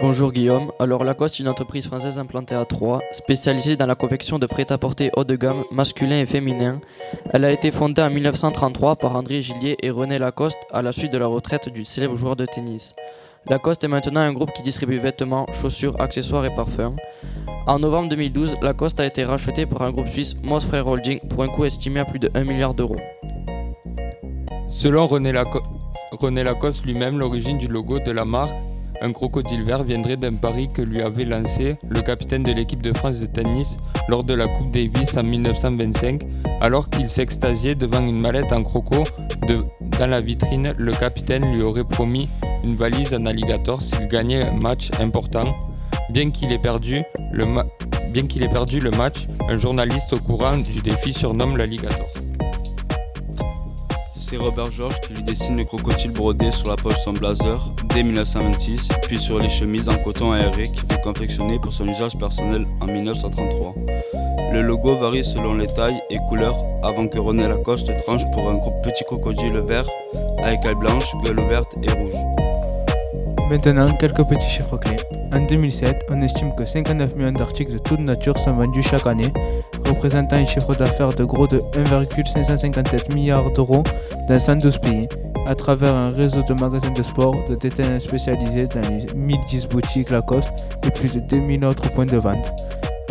Bonjour 0.00 0.32
Guillaume. 0.32 0.72
Alors 0.80 1.04
Lacoste 1.04 1.36
est 1.36 1.42
une 1.42 1.48
entreprise 1.48 1.86
française 1.86 2.18
implantée 2.18 2.56
à 2.56 2.64
Troyes, 2.64 3.00
spécialisée 3.12 3.76
dans 3.76 3.86
la 3.86 3.94
confection 3.94 4.40
de 4.40 4.46
prêt-à-porter 4.46 5.10
haut 5.16 5.22
de 5.22 5.36
gamme 5.36 5.62
masculin 5.70 6.18
et 6.18 6.26
féminin. 6.26 6.80
Elle 7.32 7.44
a 7.44 7.52
été 7.52 7.70
fondée 7.70 8.02
en 8.02 8.10
1933 8.10 8.96
par 8.96 9.14
André 9.14 9.42
Gillier 9.42 9.76
et 9.82 9.90
René 9.90 10.18
Lacoste 10.18 10.58
à 10.72 10.82
la 10.82 10.92
suite 10.92 11.12
de 11.12 11.18
la 11.18 11.26
retraite 11.26 11.68
du 11.68 11.84
célèbre 11.84 12.16
joueur 12.16 12.34
de 12.34 12.46
tennis. 12.46 12.94
Lacoste 13.48 13.84
est 13.84 13.88
maintenant 13.88 14.22
un 14.22 14.32
groupe 14.32 14.52
qui 14.52 14.62
distribue 14.62 14.98
vêtements, 14.98 15.46
chaussures, 15.60 16.00
accessoires 16.00 16.46
et 16.46 16.54
parfums. 16.56 16.96
En 17.66 17.78
novembre 17.78 18.10
2012, 18.10 18.58
Lacoste 18.60 19.00
a 19.00 19.06
été 19.06 19.24
racheté 19.24 19.64
par 19.64 19.82
un 19.82 19.90
groupe 19.90 20.08
suisse 20.08 20.36
Moss 20.42 20.66
Holding 20.70 21.20
pour 21.28 21.42
un 21.42 21.48
coût 21.48 21.64
estimé 21.64 22.00
à 22.00 22.04
plus 22.04 22.18
de 22.18 22.30
1 22.34 22.44
milliard 22.44 22.74
d'euros. 22.74 22.96
Selon 24.68 25.06
René, 25.06 25.32
Lacoste 25.32 26.84
lui-même, 26.84 27.18
l'origine 27.18 27.56
du 27.56 27.66
logo 27.68 28.00
de 28.00 28.10
la 28.10 28.24
marque 28.24 28.54
un 29.00 29.12
crocodile 29.12 29.64
vert 29.64 29.82
viendrait 29.82 30.16
d'un 30.16 30.34
pari 30.34 30.68
que 30.68 30.80
lui 30.80 31.02
avait 31.02 31.24
lancé 31.24 31.76
le 31.88 32.00
capitaine 32.00 32.42
de 32.42 32.52
l'équipe 32.52 32.80
de 32.80 32.96
France 32.96 33.20
de 33.20 33.26
tennis 33.26 33.76
lors 34.08 34.24
de 34.24 34.34
la 34.34 34.46
Coupe 34.46 34.70
Davis 34.70 35.16
en 35.16 35.24
1925, 35.24 36.22
alors 36.60 36.88
qu'il 36.88 37.08
s'extasiait 37.08 37.74
devant 37.74 38.00
une 38.00 38.18
mallette 38.18 38.52
en 38.52 38.62
croco. 38.62 39.04
dans 39.98 40.06
la 40.06 40.20
vitrine, 40.20 40.74
le 40.78 40.92
capitaine 40.92 41.54
lui 41.54 41.62
aurait 41.62 41.84
promis 41.84 42.28
une 42.62 42.76
valise 42.76 43.12
en 43.12 43.26
alligator 43.26 43.82
s'il 43.82 44.08
gagnait 44.08 44.42
un 44.42 44.52
match 44.52 44.90
important. 45.00 45.54
Bien 46.10 46.30
qu'il 46.30 46.52
ait 46.52 46.58
perdu 46.58 47.02
le, 47.32 47.46
bien 48.12 48.26
qu'il 48.26 48.42
ait 48.42 48.48
perdu 48.48 48.80
le 48.80 48.90
match, 48.90 49.26
un 49.48 49.58
journaliste 49.58 50.12
au 50.12 50.18
courant 50.18 50.56
du 50.56 50.80
défi 50.80 51.12
surnomme 51.12 51.56
l'alligator 51.56 52.06
c'est 54.34 54.38
Robert 54.38 54.70
Georges 54.72 55.00
qui 55.00 55.12
lui 55.12 55.22
dessine 55.22 55.56
le 55.56 55.64
crocodile 55.64 56.12
brodé 56.12 56.50
sur 56.50 56.68
la 56.68 56.76
poche 56.76 56.94
de 56.94 57.00
son 57.00 57.12
blazer 57.12 57.62
dès 57.94 58.02
1926, 58.02 58.88
puis 59.02 59.18
sur 59.18 59.38
les 59.38 59.48
chemises 59.48 59.88
en 59.88 59.96
coton 60.02 60.32
aéré 60.32 60.64
qu'il 60.64 60.80
fait 60.90 61.00
confectionner 61.02 61.58
pour 61.58 61.72
son 61.72 61.86
usage 61.86 62.16
personnel 62.16 62.66
en 62.80 62.86
1933. 62.86 63.74
Le 64.52 64.62
logo 64.62 64.96
varie 64.96 65.22
selon 65.22 65.54
les 65.54 65.66
tailles 65.66 66.00
et 66.10 66.18
couleurs 66.28 66.56
avant 66.82 67.06
que 67.06 67.18
René 67.18 67.46
Lacoste 67.48 67.92
tranche 68.04 68.22
pour 68.32 68.48
un 68.48 68.54
groupe 68.54 68.82
petit 68.82 69.04
crocodile 69.04 69.58
vert 69.58 69.88
avec 70.42 70.64
ailes 70.64 70.74
blanches, 70.76 71.14
gueule 71.24 71.40
ouverte 71.40 71.76
et 71.82 71.90
rouge. 71.92 72.14
Maintenant, 73.50 73.86
quelques 73.98 74.24
petits 74.24 74.48
chiffres 74.48 74.78
clés. 74.78 74.96
En 75.34 75.40
2007, 75.40 76.06
on 76.10 76.22
estime 76.22 76.54
que 76.54 76.64
59 76.64 77.16
millions 77.16 77.32
d'articles 77.32 77.72
de 77.72 77.78
toute 77.78 77.98
nature 77.98 78.38
sont 78.38 78.52
vendus 78.52 78.82
chaque 78.82 79.04
année, 79.04 79.32
représentant 79.84 80.36
un 80.36 80.46
chiffre 80.46 80.76
d'affaires 80.76 81.12
de 81.12 81.24
gros 81.24 81.48
de 81.48 81.58
1,557 81.76 83.12
milliards 83.12 83.50
d'euros 83.50 83.82
dans 84.28 84.38
112 84.38 84.78
pays, 84.78 85.08
à 85.48 85.56
travers 85.56 85.92
un 85.92 86.10
réseau 86.10 86.42
de 86.44 86.54
magasins 86.54 86.92
de 86.92 87.02
sport, 87.02 87.34
de 87.48 87.56
détaillants 87.56 87.98
spécialisés 87.98 88.68
dans 88.68 88.88
les 88.88 89.12
1010 89.12 89.66
boutiques 89.66 90.10
Lacoste 90.10 90.52
et 90.86 90.90
plus 90.90 91.12
de 91.12 91.20
2000 91.20 91.64
autres 91.64 91.92
points 91.94 92.06
de 92.06 92.16
vente. 92.16 92.52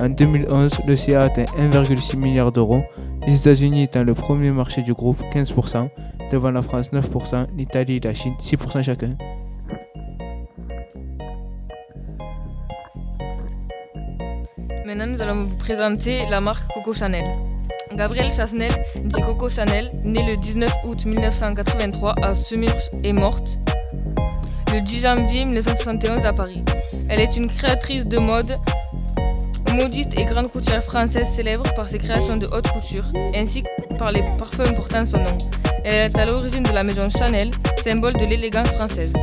En 0.01 0.07
2011, 0.07 0.87
le 0.87 0.95
CA 0.95 1.23
atteint 1.23 1.45
1,6 1.59 2.15
milliard 2.15 2.53
d'euros, 2.53 2.83
les 3.27 3.35
États-Unis 3.35 3.83
étant 3.83 4.03
le 4.03 4.13
premier 4.13 4.51
marché 4.51 4.81
du 4.81 4.93
groupe, 4.93 5.21
15%, 5.33 5.89
devant 6.31 6.51
la 6.51 6.61
France 6.61 6.93
9%, 6.93 7.47
l'Italie 7.57 7.97
et 7.97 7.99
la 7.99 8.13
Chine 8.13 8.33
6% 8.39 8.81
chacun. 8.81 9.17
Maintenant, 14.95 15.11
nous 15.11 15.23
allons 15.23 15.45
vous 15.45 15.55
présenter 15.55 16.23
la 16.29 16.39
marque 16.39 16.71
Coco 16.71 16.93
Chanel. 16.93 17.25
Gabrielle 17.95 18.31
Chasnel, 18.31 18.71
dit 19.03 19.23
Coco 19.23 19.49
Chanel, 19.49 19.89
née 20.03 20.21
le 20.21 20.37
19 20.37 20.71
août 20.85 21.05
1983 21.05 22.13
à 22.21 22.35
Semur, 22.35 22.69
est 23.03 23.11
morte 23.11 23.57
le 24.71 24.81
10 24.81 25.01
janvier 25.01 25.45
1971 25.45 26.23
à 26.25 26.33
Paris. 26.33 26.63
Elle 27.09 27.21
est 27.21 27.35
une 27.35 27.47
créatrice 27.47 28.05
de 28.05 28.19
mode, 28.19 28.59
modiste 29.73 30.11
et 30.15 30.25
grande 30.25 30.51
couturière 30.51 30.83
française 30.83 31.27
célèbre 31.27 31.65
par 31.73 31.89
ses 31.89 31.97
créations 31.97 32.37
de 32.37 32.45
haute 32.45 32.67
couture, 32.67 33.05
ainsi 33.33 33.63
que 33.63 33.97
par 33.97 34.11
les 34.11 34.21
parfums 34.37 34.75
portant 34.75 35.07
son 35.07 35.17
nom. 35.17 35.37
Elle 35.83 36.11
est 36.11 36.19
à 36.19 36.25
l'origine 36.27 36.61
de 36.61 36.71
la 36.71 36.83
maison 36.83 37.09
Chanel, 37.09 37.49
symbole 37.83 38.13
de 38.13 38.25
l'élégance 38.25 38.69
française. 38.69 39.13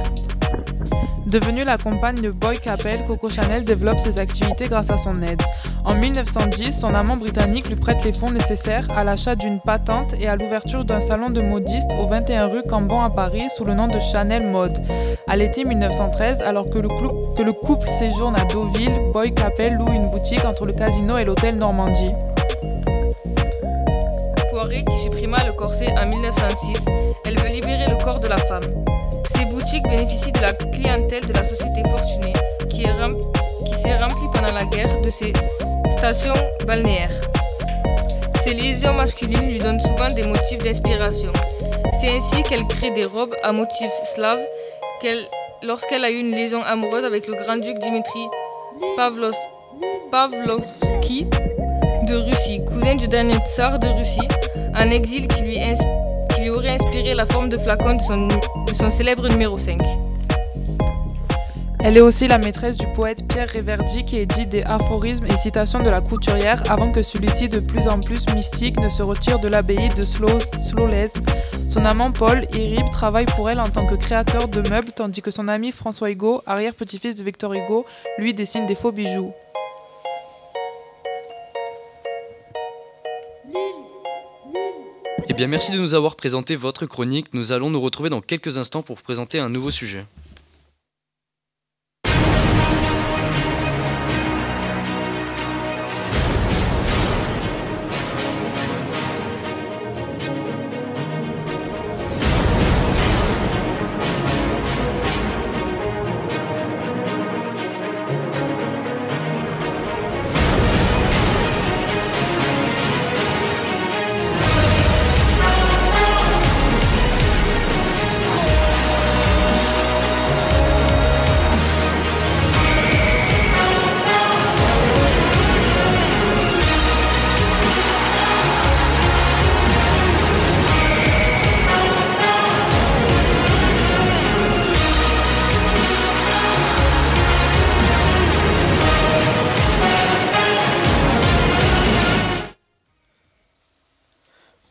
Devenue 1.30 1.62
la 1.62 1.78
compagne 1.78 2.20
de 2.20 2.30
Boy 2.30 2.58
Capel, 2.58 3.04
Coco 3.06 3.30
Chanel 3.30 3.64
développe 3.64 4.00
ses 4.00 4.18
activités 4.18 4.66
grâce 4.66 4.90
à 4.90 4.98
son 4.98 5.14
aide. 5.22 5.40
En 5.84 5.94
1910, 5.94 6.72
son 6.72 6.92
amant 6.92 7.16
britannique 7.16 7.68
lui 7.68 7.76
prête 7.76 8.02
les 8.04 8.12
fonds 8.12 8.32
nécessaires 8.32 8.88
à 8.96 9.04
l'achat 9.04 9.36
d'une 9.36 9.60
patente 9.60 10.12
et 10.18 10.26
à 10.26 10.34
l'ouverture 10.34 10.84
d'un 10.84 11.00
salon 11.00 11.30
de 11.30 11.40
modistes 11.40 11.92
au 12.00 12.08
21 12.08 12.48
rue 12.48 12.64
Cambon 12.68 13.00
à 13.00 13.10
Paris 13.10 13.44
sous 13.56 13.64
le 13.64 13.74
nom 13.74 13.86
de 13.86 14.00
Chanel 14.00 14.44
Mode. 14.48 14.82
À 15.28 15.36
l'été 15.36 15.64
1913, 15.64 16.42
alors 16.42 16.68
que 16.68 16.80
le, 16.80 17.52
couple 17.52 17.88
séjourne 17.88 18.34
à 18.34 18.44
Deauville, 18.46 19.12
Boy 19.12 19.32
Capel 19.32 19.74
loue 19.74 19.92
une 19.92 20.10
boutique 20.10 20.44
entre 20.44 20.66
le 20.66 20.72
casino 20.72 21.16
et 21.16 21.24
l'hôtel 21.24 21.54
Normandie. 21.54 22.10
Poiré 24.50 24.84
qui 24.84 24.98
supprima 24.98 25.44
le 25.44 25.52
corset 25.52 25.94
en 25.96 26.08
1906, 26.08 26.84
elle 27.24 27.38
veut 27.38 27.50
libérer 27.50 27.88
le 27.88 28.02
corps 28.02 28.18
de 28.18 28.26
la 28.26 28.36
femme 28.36 28.89
bénéficie 29.78 30.32
de 30.32 30.40
la 30.40 30.52
clientèle 30.52 31.24
de 31.24 31.32
la 31.32 31.42
société 31.42 31.82
fortunée 31.88 32.32
qui 32.68 32.82
s'est 32.82 33.96
remplie 33.96 34.26
pendant 34.34 34.52
la 34.52 34.64
guerre 34.64 35.00
de 35.00 35.10
ses 35.10 35.32
stations 35.92 36.34
balnéaires. 36.66 37.12
Ses 38.42 38.54
lésions 38.54 38.94
masculines 38.94 39.48
lui 39.48 39.58
donnent 39.58 39.80
souvent 39.80 40.08
des 40.08 40.26
motifs 40.26 40.58
d'inspiration. 40.64 41.30
C'est 42.00 42.10
ainsi 42.10 42.42
qu'elle 42.42 42.66
crée 42.66 42.90
des 42.90 43.04
robes 43.04 43.34
à 43.44 43.52
motifs 43.52 43.92
slaves 44.16 44.40
lorsqu'elle 45.62 46.04
a 46.04 46.10
eu 46.10 46.18
une 46.18 46.32
liaison 46.32 46.62
amoureuse 46.62 47.04
avec 47.04 47.28
le 47.28 47.34
grand-duc 47.34 47.78
Dimitri 47.78 48.20
Pavlovski 50.10 51.26
de 52.08 52.16
Russie, 52.16 52.60
cousin 52.66 52.96
du 52.96 53.06
dernier 53.06 53.36
tsar 53.46 53.78
de 53.78 53.86
Russie, 53.88 54.28
un 54.74 54.90
exil 54.90 55.28
qui 55.28 55.42
lui 55.42 55.60
inspire 55.60 55.99
aurait 56.60 57.14
la 57.14 57.24
forme 57.24 57.48
de 57.48 57.56
flacon 57.56 57.94
de 57.94 58.02
son, 58.74 58.90
célèbre 58.90 59.28
numéro 59.28 59.56
5. 59.56 59.80
Elle 61.82 61.96
est 61.96 62.02
aussi 62.02 62.28
la 62.28 62.36
maîtresse 62.36 62.76
du 62.76 62.86
poète 62.88 63.26
Pierre 63.26 63.48
Réverdy 63.48 64.04
qui 64.04 64.18
édite 64.18 64.50
des 64.50 64.62
aphorismes 64.64 65.24
et 65.24 65.36
citations 65.38 65.82
de 65.82 65.88
la 65.88 66.02
couturière 66.02 66.62
avant 66.70 66.92
que 66.92 67.02
celui-ci, 67.02 67.48
de 67.48 67.60
plus 67.60 67.88
en 67.88 67.98
plus 68.00 68.28
mystique, 68.34 68.78
ne 68.78 68.90
se 68.90 69.02
retire 69.02 69.40
de 69.40 69.48
l'abbaye 69.48 69.88
de 69.88 70.02
Slolez. 70.02 71.10
Son 71.70 71.86
amant 71.86 72.12
Paul 72.12 72.46
Irib 72.52 72.90
travaille 72.90 73.24
pour 73.24 73.48
elle 73.48 73.60
en 73.60 73.70
tant 73.70 73.86
que 73.86 73.94
créateur 73.94 74.46
de 74.48 74.68
meubles 74.68 74.92
tandis 74.92 75.22
que 75.22 75.30
son 75.30 75.48
ami 75.48 75.72
François 75.72 76.10
Hugo, 76.10 76.42
arrière-petit-fils 76.44 77.16
de 77.16 77.22
Victor 77.22 77.54
Hugo, 77.54 77.86
lui 78.18 78.34
dessine 78.34 78.66
des 78.66 78.74
faux 78.74 78.92
bijoux. 78.92 79.32
Bien, 85.40 85.48
merci 85.48 85.72
de 85.72 85.78
nous 85.78 85.94
avoir 85.94 86.16
présenté 86.16 86.54
votre 86.54 86.84
chronique. 86.84 87.32
Nous 87.32 87.52
allons 87.52 87.70
nous 87.70 87.80
retrouver 87.80 88.10
dans 88.10 88.20
quelques 88.20 88.58
instants 88.58 88.82
pour 88.82 89.00
présenter 89.00 89.38
un 89.38 89.48
nouveau 89.48 89.70
sujet. 89.70 90.04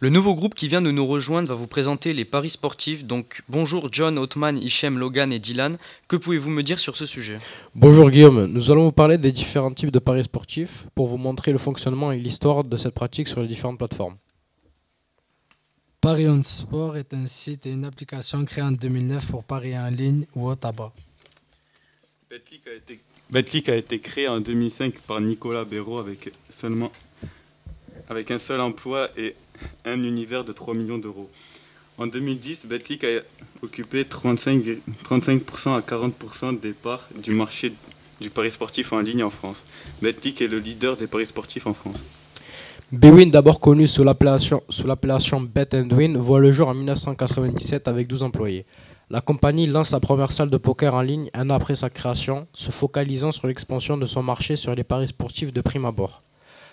Le 0.01 0.07
nouveau 0.07 0.33
groupe 0.33 0.55
qui 0.55 0.69
vient 0.69 0.81
de 0.81 0.91
nous 0.91 1.05
rejoindre 1.05 1.49
va 1.49 1.55
vous 1.55 1.67
présenter 1.67 2.13
les 2.13 2.23
paris 2.23 2.51
sportifs. 2.51 3.03
Donc 3.03 3.43
bonjour 3.49 3.89
John, 3.91 4.17
Othman, 4.17 4.57
Hichem, 4.57 4.97
Logan 4.97 5.33
et 5.33 5.39
Dylan. 5.39 5.77
Que 6.07 6.15
pouvez-vous 6.15 6.49
me 6.49 6.63
dire 6.63 6.79
sur 6.79 6.95
ce 6.95 7.05
sujet? 7.05 7.37
Bonjour 7.75 8.09
Guillaume, 8.09 8.45
nous 8.45 8.71
allons 8.71 8.85
vous 8.85 8.91
parler 8.93 9.17
des 9.17 9.33
différents 9.33 9.73
types 9.73 9.91
de 9.91 9.99
paris 9.99 10.23
sportifs 10.23 10.85
pour 10.95 11.07
vous 11.07 11.17
montrer 11.17 11.51
le 11.51 11.57
fonctionnement 11.57 12.13
et 12.13 12.17
l'histoire 12.17 12.63
de 12.63 12.77
cette 12.77 12.93
pratique 12.93 13.27
sur 13.27 13.41
les 13.41 13.49
différentes 13.49 13.77
plateformes. 13.77 14.15
Paris 15.99 16.29
on 16.29 16.41
Sport 16.43 16.95
est 16.95 17.13
un 17.13 17.27
site 17.27 17.65
et 17.65 17.71
une 17.71 17.83
application 17.83 18.45
créée 18.45 18.63
en 18.63 18.71
2009 18.71 19.31
pour 19.31 19.43
parier 19.43 19.77
en 19.77 19.89
ligne 19.89 20.25
ou 20.33 20.47
au 20.47 20.55
tabac. 20.55 20.93
Betclic 22.29 22.65
a 22.67 22.73
été, 22.73 23.01
Betclic 23.29 23.67
a 23.67 23.75
été 23.75 23.99
créé 23.99 24.29
en 24.29 24.39
2005 24.39 24.97
par 25.01 25.19
Nicolas 25.19 25.65
Béraud 25.65 25.99
avec, 25.99 26.31
seulement, 26.49 26.89
avec 28.07 28.31
un 28.31 28.39
seul 28.39 28.61
emploi 28.61 29.09
et 29.17 29.35
un 29.85 30.03
univers 30.03 30.43
de 30.43 30.51
3 30.51 30.73
millions 30.73 30.97
d'euros. 30.97 31.29
En 31.97 32.07
2010, 32.07 32.65
Betclic 32.65 33.03
a 33.03 33.21
occupé 33.61 34.05
35, 34.05 34.63
35% 35.03 35.75
à 35.75 35.81
40% 35.81 36.59
des 36.59 36.71
parts 36.71 37.09
du 37.21 37.31
marché 37.31 37.73
du 38.21 38.29
pari 38.29 38.51
sportif 38.51 38.93
en 38.93 38.99
ligne 38.99 39.23
en 39.23 39.29
France. 39.29 39.65
Betclic 40.01 40.41
est 40.41 40.47
le 40.47 40.59
leader 40.59 40.95
des 40.95 41.07
paris 41.07 41.25
sportifs 41.25 41.67
en 41.67 41.73
France. 41.73 42.03
Bwin, 42.91 43.29
d'abord 43.29 43.59
connu 43.59 43.87
sous 43.87 44.03
l'appellation 44.03 44.63
sous 44.69 44.87
l'appellation 44.87 45.41
Bet 45.41 45.75
and 45.75 45.89
Win, 45.91 46.17
voit 46.17 46.39
le 46.39 46.51
jour 46.51 46.69
en 46.69 46.73
1997 46.73 47.87
avec 47.87 48.07
12 48.07 48.23
employés. 48.23 48.65
La 49.11 49.21
compagnie 49.21 49.67
lance 49.67 49.89
sa 49.89 49.99
première 49.99 50.31
salle 50.31 50.49
de 50.49 50.57
poker 50.57 50.93
en 50.95 51.01
ligne 51.01 51.29
un 51.33 51.49
an 51.49 51.55
après 51.55 51.75
sa 51.75 51.89
création, 51.89 52.47
se 52.53 52.71
focalisant 52.71 53.31
sur 53.31 53.47
l'expansion 53.47 53.97
de 53.97 54.05
son 54.05 54.23
marché 54.23 54.55
sur 54.55 54.73
les 54.73 54.83
paris 54.83 55.07
sportifs 55.07 55.51
de 55.51 55.61
prime 55.61 55.85
abord. 55.85 56.23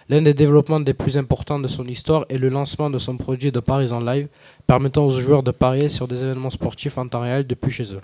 L'un 0.08 0.22
des 0.22 0.34
développements 0.34 0.78
les 0.78 0.94
plus 0.94 1.16
importants 1.18 1.58
de 1.58 1.66
son 1.66 1.84
histoire 1.86 2.26
est 2.28 2.38
le 2.38 2.48
lancement 2.48 2.90
de 2.90 2.98
son 2.98 3.16
produit 3.16 3.50
de 3.50 3.58
paris 3.60 3.90
en 3.90 3.98
live, 4.00 4.28
permettant 4.66 5.04
aux 5.06 5.18
joueurs 5.20 5.42
de 5.42 5.50
parier 5.50 5.88
sur 5.88 6.06
des 6.06 6.22
événements 6.22 6.50
sportifs 6.50 6.96
en 6.96 7.08
temps 7.08 7.22
réel 7.22 7.46
depuis 7.46 7.72
chez 7.72 7.92
eux. 7.92 8.00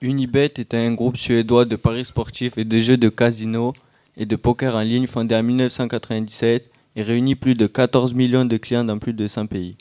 Unibet 0.00 0.52
est 0.58 0.74
un 0.74 0.92
groupe 0.92 1.16
suédois 1.16 1.64
de 1.64 1.76
paris 1.76 2.04
sportifs 2.04 2.56
et 2.58 2.64
de 2.64 2.78
jeux 2.78 2.96
de 2.96 3.08
casino 3.08 3.72
et 4.16 4.26
de 4.26 4.36
poker 4.36 4.74
en 4.74 4.80
ligne 4.80 5.06
fondé 5.06 5.34
en 5.34 5.42
1997 5.42 6.70
et 6.96 7.02
réunit 7.02 7.34
plus 7.34 7.54
de 7.54 7.66
14 7.66 8.14
millions 8.14 8.44
de 8.44 8.56
clients 8.56 8.84
dans 8.84 8.98
plus 8.98 9.12
de 9.12 9.26
100 9.26 9.46
pays. 9.46 9.76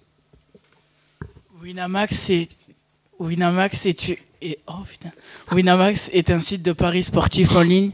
Winamax 1.62 2.30
est, 2.30 2.58
Winamax 3.20 3.86
est, 3.88 4.10
est- 4.42 4.60
oh, 4.68 4.74
putain. 4.88 5.10
Winamax 5.52 6.10
est 6.14 6.30
un 6.30 6.40
site 6.40 6.62
de 6.64 6.74
paris 6.74 7.04
sportifs 7.04 7.56
en 7.56 7.62
ligne. 7.62 7.92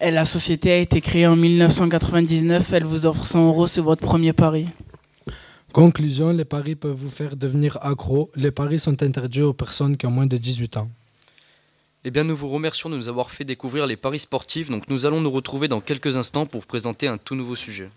Et 0.00 0.10
la 0.10 0.26
société 0.26 0.72
a 0.72 0.76
été 0.76 1.00
créée 1.00 1.26
en 1.26 1.36
1999. 1.36 2.72
Elle 2.72 2.84
vous 2.84 3.06
offre 3.06 3.24
100 3.24 3.48
euros 3.48 3.66
sur 3.66 3.84
votre 3.84 4.02
premier 4.02 4.34
pari. 4.34 4.66
Conclusion, 5.72 6.32
les 6.32 6.44
paris 6.44 6.74
peuvent 6.74 6.96
vous 6.96 7.10
faire 7.10 7.34
devenir 7.36 7.78
accro. 7.80 8.30
Les 8.36 8.50
paris 8.50 8.78
sont 8.78 9.02
interdits 9.02 9.42
aux 9.42 9.54
personnes 9.54 9.96
qui 9.96 10.06
ont 10.06 10.10
moins 10.10 10.26
de 10.26 10.36
18 10.36 10.76
ans. 10.76 10.90
Eh 12.04 12.10
bien, 12.10 12.24
nous 12.24 12.36
vous 12.36 12.48
remercions 12.48 12.90
de 12.90 12.96
nous 12.96 13.08
avoir 13.08 13.30
fait 13.30 13.44
découvrir 13.44 13.86
les 13.86 13.96
paris 13.96 14.20
sportifs. 14.20 14.70
Donc, 14.70 14.88
nous 14.88 15.06
allons 15.06 15.20
nous 15.20 15.30
retrouver 15.30 15.66
dans 15.66 15.80
quelques 15.80 16.16
instants 16.16 16.46
pour 16.46 16.66
présenter 16.66 17.08
un 17.08 17.16
tout 17.16 17.34
nouveau 17.34 17.56
sujet. 17.56 17.88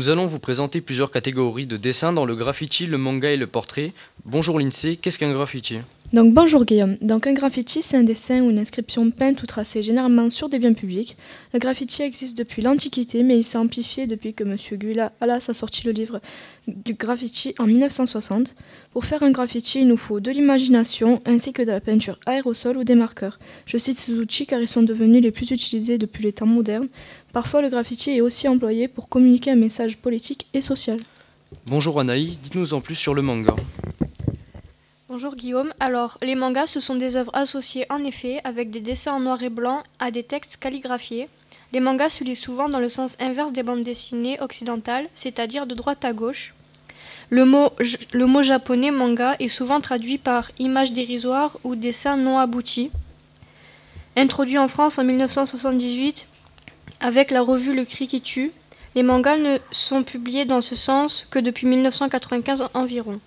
Nous 0.00 0.08
allons 0.08 0.26
vous 0.26 0.38
présenter 0.38 0.80
plusieurs 0.80 1.10
catégories 1.10 1.66
de 1.66 1.76
dessins 1.76 2.14
dans 2.14 2.24
le 2.24 2.34
graffiti, 2.34 2.86
le 2.86 2.96
manga 2.96 3.32
et 3.32 3.36
le 3.36 3.46
portrait. 3.46 3.92
Bonjour 4.24 4.58
Lindsay, 4.58 4.96
qu'est-ce 4.96 5.18
qu'un 5.18 5.30
graffiti? 5.30 5.80
Donc 6.12 6.34
bonjour 6.34 6.64
Guillaume. 6.64 6.96
Donc 7.00 7.28
un 7.28 7.34
graffiti, 7.34 7.82
c'est 7.82 7.96
un 7.96 8.02
dessin 8.02 8.40
ou 8.40 8.50
une 8.50 8.58
inscription 8.58 9.12
peinte 9.12 9.40
ou 9.44 9.46
tracée 9.46 9.84
généralement 9.84 10.28
sur 10.28 10.48
des 10.48 10.58
biens 10.58 10.72
publics. 10.72 11.16
Le 11.54 11.60
graffiti 11.60 12.02
existe 12.02 12.36
depuis 12.36 12.62
l'Antiquité, 12.62 13.22
mais 13.22 13.38
il 13.38 13.44
s'est 13.44 13.58
amplifié 13.58 14.08
depuis 14.08 14.34
que 14.34 14.42
M. 14.42 14.56
Gula 14.72 15.12
Alas 15.20 15.46
a 15.48 15.54
sorti 15.54 15.86
le 15.86 15.92
livre 15.92 16.20
du 16.66 16.94
graffiti 16.94 17.54
en 17.60 17.66
1960. 17.66 18.56
Pour 18.92 19.04
faire 19.04 19.22
un 19.22 19.30
graffiti, 19.30 19.82
il 19.82 19.86
nous 19.86 19.96
faut 19.96 20.18
de 20.18 20.32
l'imagination 20.32 21.22
ainsi 21.26 21.52
que 21.52 21.62
de 21.62 21.70
la 21.70 21.80
peinture 21.80 22.18
aérosol 22.26 22.78
ou 22.78 22.82
des 22.82 22.96
marqueurs. 22.96 23.38
Je 23.66 23.76
cite 23.76 24.00
ces 24.00 24.14
outils 24.14 24.46
car 24.46 24.60
ils 24.60 24.66
sont 24.66 24.82
devenus 24.82 25.22
les 25.22 25.30
plus 25.30 25.52
utilisés 25.52 25.96
depuis 25.96 26.24
les 26.24 26.32
temps 26.32 26.44
modernes. 26.44 26.88
Parfois, 27.32 27.62
le 27.62 27.68
graffiti 27.68 28.10
est 28.10 28.20
aussi 28.20 28.48
employé 28.48 28.88
pour 28.88 29.08
communiquer 29.08 29.52
un 29.52 29.56
message 29.56 29.96
politique 29.96 30.48
et 30.54 30.60
social. 30.60 30.98
Bonjour 31.66 32.00
Anaïs, 32.00 32.40
dites-nous 32.40 32.74
en 32.74 32.80
plus 32.80 32.96
sur 32.96 33.14
le 33.14 33.22
manga. 33.22 33.54
Bonjour 35.12 35.34
Guillaume. 35.34 35.72
Alors, 35.80 36.18
les 36.22 36.36
mangas, 36.36 36.68
ce 36.68 36.78
sont 36.78 36.94
des 36.94 37.16
œuvres 37.16 37.34
associées 37.34 37.84
en 37.90 38.04
effet 38.04 38.40
avec 38.44 38.70
des 38.70 38.78
dessins 38.78 39.14
en 39.14 39.18
noir 39.18 39.42
et 39.42 39.48
blanc 39.48 39.82
à 39.98 40.12
des 40.12 40.22
textes 40.22 40.58
calligraphiés. 40.58 41.28
Les 41.72 41.80
mangas 41.80 42.10
se 42.10 42.22
lisent 42.22 42.38
souvent 42.38 42.68
dans 42.68 42.78
le 42.78 42.88
sens 42.88 43.16
inverse 43.18 43.50
des 43.50 43.64
bandes 43.64 43.82
dessinées 43.82 44.40
occidentales, 44.40 45.08
c'est-à-dire 45.16 45.66
de 45.66 45.74
droite 45.74 46.04
à 46.04 46.12
gauche. 46.12 46.54
Le 47.28 47.44
mot, 47.44 47.72
japonais 48.42 48.92
manga 48.92 49.34
est 49.40 49.48
souvent 49.48 49.80
traduit 49.80 50.16
par 50.16 50.52
image 50.60 50.92
dérisoire 50.92 51.58
ou 51.64 51.74
dessin 51.74 52.16
non 52.16 52.38
abouti. 52.38 52.92
Introduit 54.16 54.58
en 54.58 54.68
France 54.68 54.96
en 55.00 55.02
1978 55.02 56.28
avec 57.00 57.32
la 57.32 57.42
revue 57.42 57.74
Le 57.74 57.84
Cri 57.84 58.06
qui 58.06 58.20
tue, 58.20 58.52
les 58.94 59.02
mangas 59.02 59.38
ne 59.38 59.58
sont 59.72 60.04
publiés 60.04 60.44
dans 60.44 60.60
ce 60.60 60.76
sens 60.76 61.26
que 61.32 61.40
depuis 61.40 61.66
1995 61.66 62.68
environ. 62.74 63.20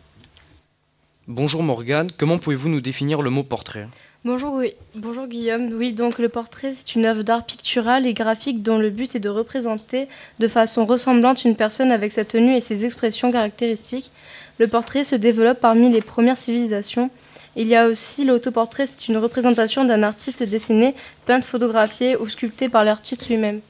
Bonjour 1.30 1.64
Morgane, 1.64 2.12
comment 2.18 2.38
pouvez-vous 2.38 2.68
nous 2.68 2.82
définir 2.82 3.22
le 3.22 3.30
mot 3.30 3.44
portrait? 3.44 3.88
Bonjour, 4.26 4.56
oui. 4.56 4.74
Bonjour 4.94 5.26
Guillaume. 5.26 5.72
Oui, 5.72 5.94
donc 5.94 6.20
le 6.20 6.28
portrait, 6.28 6.72
c'est 6.72 6.96
une 6.96 7.06
œuvre 7.06 7.24
d'art 7.24 7.46
pictural 7.46 8.06
et 8.06 8.14
graphique 8.14 8.62
dont 8.62 8.78
le 8.78 8.90
but 8.90 9.16
est 9.16 9.22
de 9.22 9.30
représenter 9.30 10.10
de 10.40 10.48
façon 10.50 10.86
ressemblante 10.86 11.46
une 11.46 11.56
personne 11.56 11.92
avec 11.92 12.12
sa 12.12 12.26
tenue 12.26 12.58
et 12.58 12.60
ses 12.60 12.84
expressions 12.84 13.32
caractéristiques. 13.32 14.12
Le 14.58 14.68
portrait 14.68 15.06
se 15.06 15.16
développe 15.16 15.62
parmi 15.62 15.90
les 15.90 16.02
premières 16.02 16.38
civilisations. 16.38 17.10
Il 17.56 17.70
y 17.70 17.76
a 17.78 17.88
aussi 17.88 18.26
l'autoportrait, 18.26 18.86
c'est 18.86 19.08
une 19.08 19.18
représentation 19.18 19.86
d'un 19.86 20.04
artiste 20.04 20.44
dessiné, 20.44 20.94
peint, 21.26 21.40
photographié 21.40 22.18
ou 22.18 22.28
sculpté 22.28 22.68
par 22.68 22.84
l'artiste 22.84 23.30
lui-même. 23.30 23.62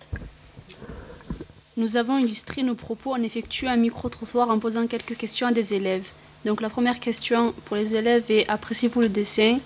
Nous 1.77 1.97
avons 1.97 2.17
illustré 2.17 2.63
nos 2.63 2.73
propos 2.73 3.13
en 3.13 3.21
effectuant 3.21 3.69
un 3.69 3.77
micro-trottoir 3.77 4.49
en 4.49 4.57
posant 4.57 4.87
quelques 4.87 5.17
questions 5.17 5.45
à 5.45 5.51
des 5.51 5.75
élèves. 5.75 6.09
Donc 6.45 6.59
la 6.61 6.69
première 6.69 6.99
question 6.99 7.53
pour 7.65 7.75
les 7.77 7.95
élèves 7.95 8.25
est 8.29 8.47
appréciez-vous 8.49 9.01
le 9.01 9.09
dessin? 9.09 9.59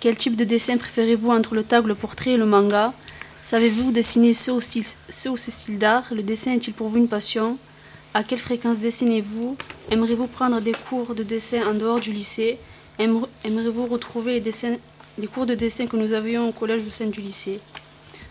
Quel 0.00 0.16
type 0.16 0.36
de 0.36 0.44
dessin 0.44 0.76
préférez-vous 0.76 1.30
entre 1.30 1.54
le 1.54 1.62
tag, 1.62 1.86
le 1.86 1.94
portrait 1.94 2.32
et 2.32 2.36
le 2.36 2.46
manga? 2.46 2.92
Savez-vous 3.40 3.92
dessiner 3.92 4.34
ce 4.34 4.50
ou, 4.50 4.60
style, 4.60 4.84
ce 5.08 5.28
ou 5.28 5.36
ce 5.36 5.50
style 5.52 5.78
d'art? 5.78 6.06
Le 6.12 6.22
dessin 6.24 6.52
est-il 6.54 6.72
pour 6.74 6.88
vous 6.88 6.96
une 6.98 7.08
passion? 7.08 7.56
À 8.14 8.24
quelle 8.24 8.40
fréquence 8.40 8.78
dessinez-vous? 8.80 9.56
Aimeriez-vous 9.92 10.26
prendre 10.26 10.60
des 10.60 10.72
cours 10.72 11.14
de 11.14 11.22
dessin 11.22 11.64
en 11.70 11.74
dehors 11.74 12.00
du 12.00 12.12
lycée? 12.12 12.58
Aimer- 12.98 13.26
Aimeriez-vous 13.44 13.86
retrouver 13.86 14.32
les, 14.32 14.40
dessins, 14.40 14.76
les 15.18 15.26
cours 15.28 15.46
de 15.46 15.54
dessin 15.54 15.86
que 15.86 15.96
nous 15.96 16.12
avions 16.12 16.48
au 16.48 16.52
collège 16.52 16.82
au 16.84 16.90
sein 16.90 17.06
du 17.06 17.20
lycée? 17.20 17.60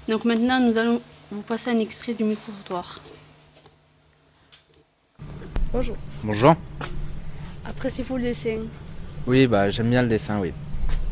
Donc 0.09 0.25
maintenant, 0.25 0.59
nous 0.59 0.77
allons 0.77 1.01
vous 1.31 1.41
passer 1.41 1.69
un 1.69 1.79
extrait 1.79 2.13
du 2.13 2.25
micro-trottoir. 2.25 3.01
Bonjour. 5.71 5.95
Bonjour. 6.23 6.55
Appréciez-vous 7.77 8.17
le 8.17 8.23
dessin 8.23 8.57
Oui, 9.27 9.45
bah 9.45 9.69
j'aime 9.69 9.91
bien 9.91 10.01
le 10.01 10.07
dessin, 10.07 10.39
oui. 10.39 10.51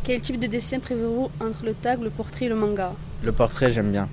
Quel 0.03 0.19
type 0.19 0.39
de 0.39 0.47
dessin 0.47 0.79
préférez-vous 0.79 1.29
entre 1.39 1.63
le 1.63 1.75
tag, 1.75 2.01
le 2.01 2.09
portrait 2.09 2.45
et 2.45 2.49
le 2.49 2.55
manga? 2.55 2.93
Le 3.21 3.31
portrait, 3.31 3.71
j'aime 3.71 3.91
bien. 3.91 4.09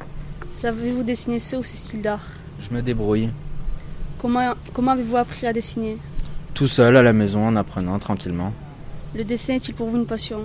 Savez-vous 0.51 1.03
dessiner 1.03 1.39
ce 1.39 1.57
ou 1.57 1.63
ces 1.63 1.79
styles 1.79 2.03
d'art? 2.03 2.27
Je 2.61 2.75
me 2.75 2.83
débrouille. 2.83 3.31
Comment, 4.19 4.53
comment 4.75 4.91
avez-vous 4.91 5.17
appris 5.17 5.47
à 5.47 5.55
dessiner? 5.55 5.97
Tout 6.53 6.69
seul 6.69 6.95
à 6.99 7.03
la 7.03 7.15
maison 7.15 7.47
en 7.47 7.57
apprenant 7.57 7.99
tranquillement. 7.99 8.53
Le 9.15 9.25
dessin 9.25 9.55
est-il 9.55 9.75
pour 9.75 9.89
vous 9.89 9.97
une 9.97 10.07
passion? 10.07 10.41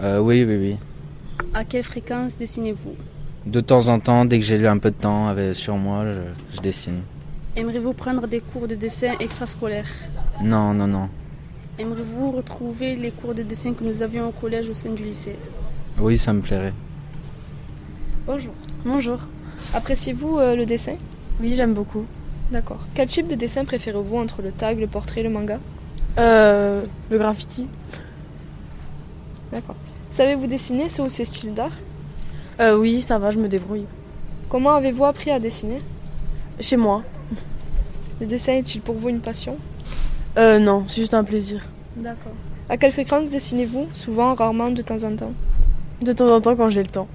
Euh, 0.00 0.18
oui, 0.18 0.44
oui, 0.48 0.56
oui. 0.56 0.76
À 1.52 1.66
quelle 1.66 1.84
fréquence 1.84 2.38
dessinez-vous? 2.38 2.96
De 3.44 3.60
temps 3.60 3.88
en 3.88 4.00
temps, 4.00 4.24
dès 4.24 4.38
que 4.38 4.46
j'ai 4.46 4.66
un 4.66 4.78
peu 4.78 4.90
de 4.90 4.96
temps 4.96 5.28
avec, 5.28 5.56
sur 5.56 5.76
moi, 5.76 6.06
je, 6.06 6.56
je 6.56 6.60
dessine. 6.62 7.02
Aimeriez-vous 7.54 7.92
prendre 7.92 8.26
des 8.26 8.40
cours 8.40 8.66
de 8.66 8.76
dessin 8.76 9.12
extrascolaires? 9.20 9.90
Non, 10.42 10.72
non, 10.72 10.86
non. 10.86 11.08
Aimeriez-vous 11.78 12.32
retrouver 12.32 12.96
les 12.96 13.10
cours 13.10 13.34
de 13.34 13.42
dessin 13.42 13.74
que 13.74 13.84
nous 13.84 14.02
avions 14.02 14.28
au 14.28 14.32
collège 14.32 14.68
au 14.68 14.74
sein 14.74 14.90
du 14.90 15.04
lycée? 15.04 15.36
Oui, 15.98 16.16
ça 16.16 16.32
me 16.32 16.40
plairait. 16.40 16.72
Bonjour. 18.26 18.54
Bonjour. 18.84 19.18
Appréciez-vous 19.74 20.38
euh, 20.38 20.56
le 20.56 20.64
dessin? 20.64 20.94
Oui, 21.40 21.54
j'aime 21.54 21.74
beaucoup. 21.74 22.06
D'accord. 22.50 22.80
Quel 22.94 23.08
type 23.08 23.28
de 23.28 23.34
dessin 23.34 23.64
préférez-vous 23.64 24.16
entre 24.16 24.40
le 24.40 24.50
tag, 24.50 24.78
le 24.78 24.86
portrait 24.86 25.20
et 25.20 25.24
le 25.24 25.30
manga? 25.30 25.60
Euh, 26.18 26.82
le 27.10 27.18
graffiti. 27.18 27.68
D'accord. 29.52 29.76
Savez-vous 30.10 30.46
dessiner 30.46 30.88
ce 30.88 31.02
ou 31.02 31.10
ces 31.10 31.24
styles 31.24 31.54
d'art? 31.54 31.76
Euh, 32.60 32.76
oui, 32.76 33.02
ça 33.02 33.18
va, 33.18 33.30
je 33.30 33.38
me 33.38 33.48
débrouille. 33.48 33.86
Comment 34.48 34.70
avez-vous 34.70 35.04
appris 35.04 35.30
à 35.30 35.38
dessiner? 35.38 35.78
Chez 36.58 36.76
moi. 36.76 37.02
Le 38.20 38.26
dessin 38.26 38.54
est-il 38.54 38.80
pour 38.80 38.96
vous 38.96 39.08
une 39.08 39.20
passion? 39.20 39.56
Euh, 40.36 40.58
non, 40.58 40.84
c'est 40.86 41.00
juste 41.00 41.14
un 41.14 41.24
plaisir. 41.24 41.64
D'accord. 41.96 42.32
À 42.68 42.76
quelle 42.76 42.92
fréquence 42.92 43.30
dessinez-vous 43.30 43.88
Souvent, 43.94 44.34
rarement, 44.34 44.70
de 44.70 44.82
temps 44.82 45.02
en 45.02 45.16
temps? 45.16 45.32
De 46.00 46.12
temps 46.12 46.32
en 46.32 46.40
temps 46.40 46.56
quand 46.56 46.70
j'ai 46.70 46.82
le 46.82 46.88
temps. 46.88 47.08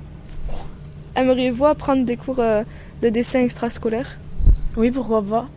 Aimeriez-vous 1.15 1.65
apprendre 1.65 2.03
des 2.05 2.17
cours 2.17 2.39
euh, 2.39 2.63
de 3.01 3.09
dessin 3.09 3.41
extrascolaire? 3.41 4.17
Oui, 4.75 4.91
pourquoi 4.91 5.23
pas 5.23 5.47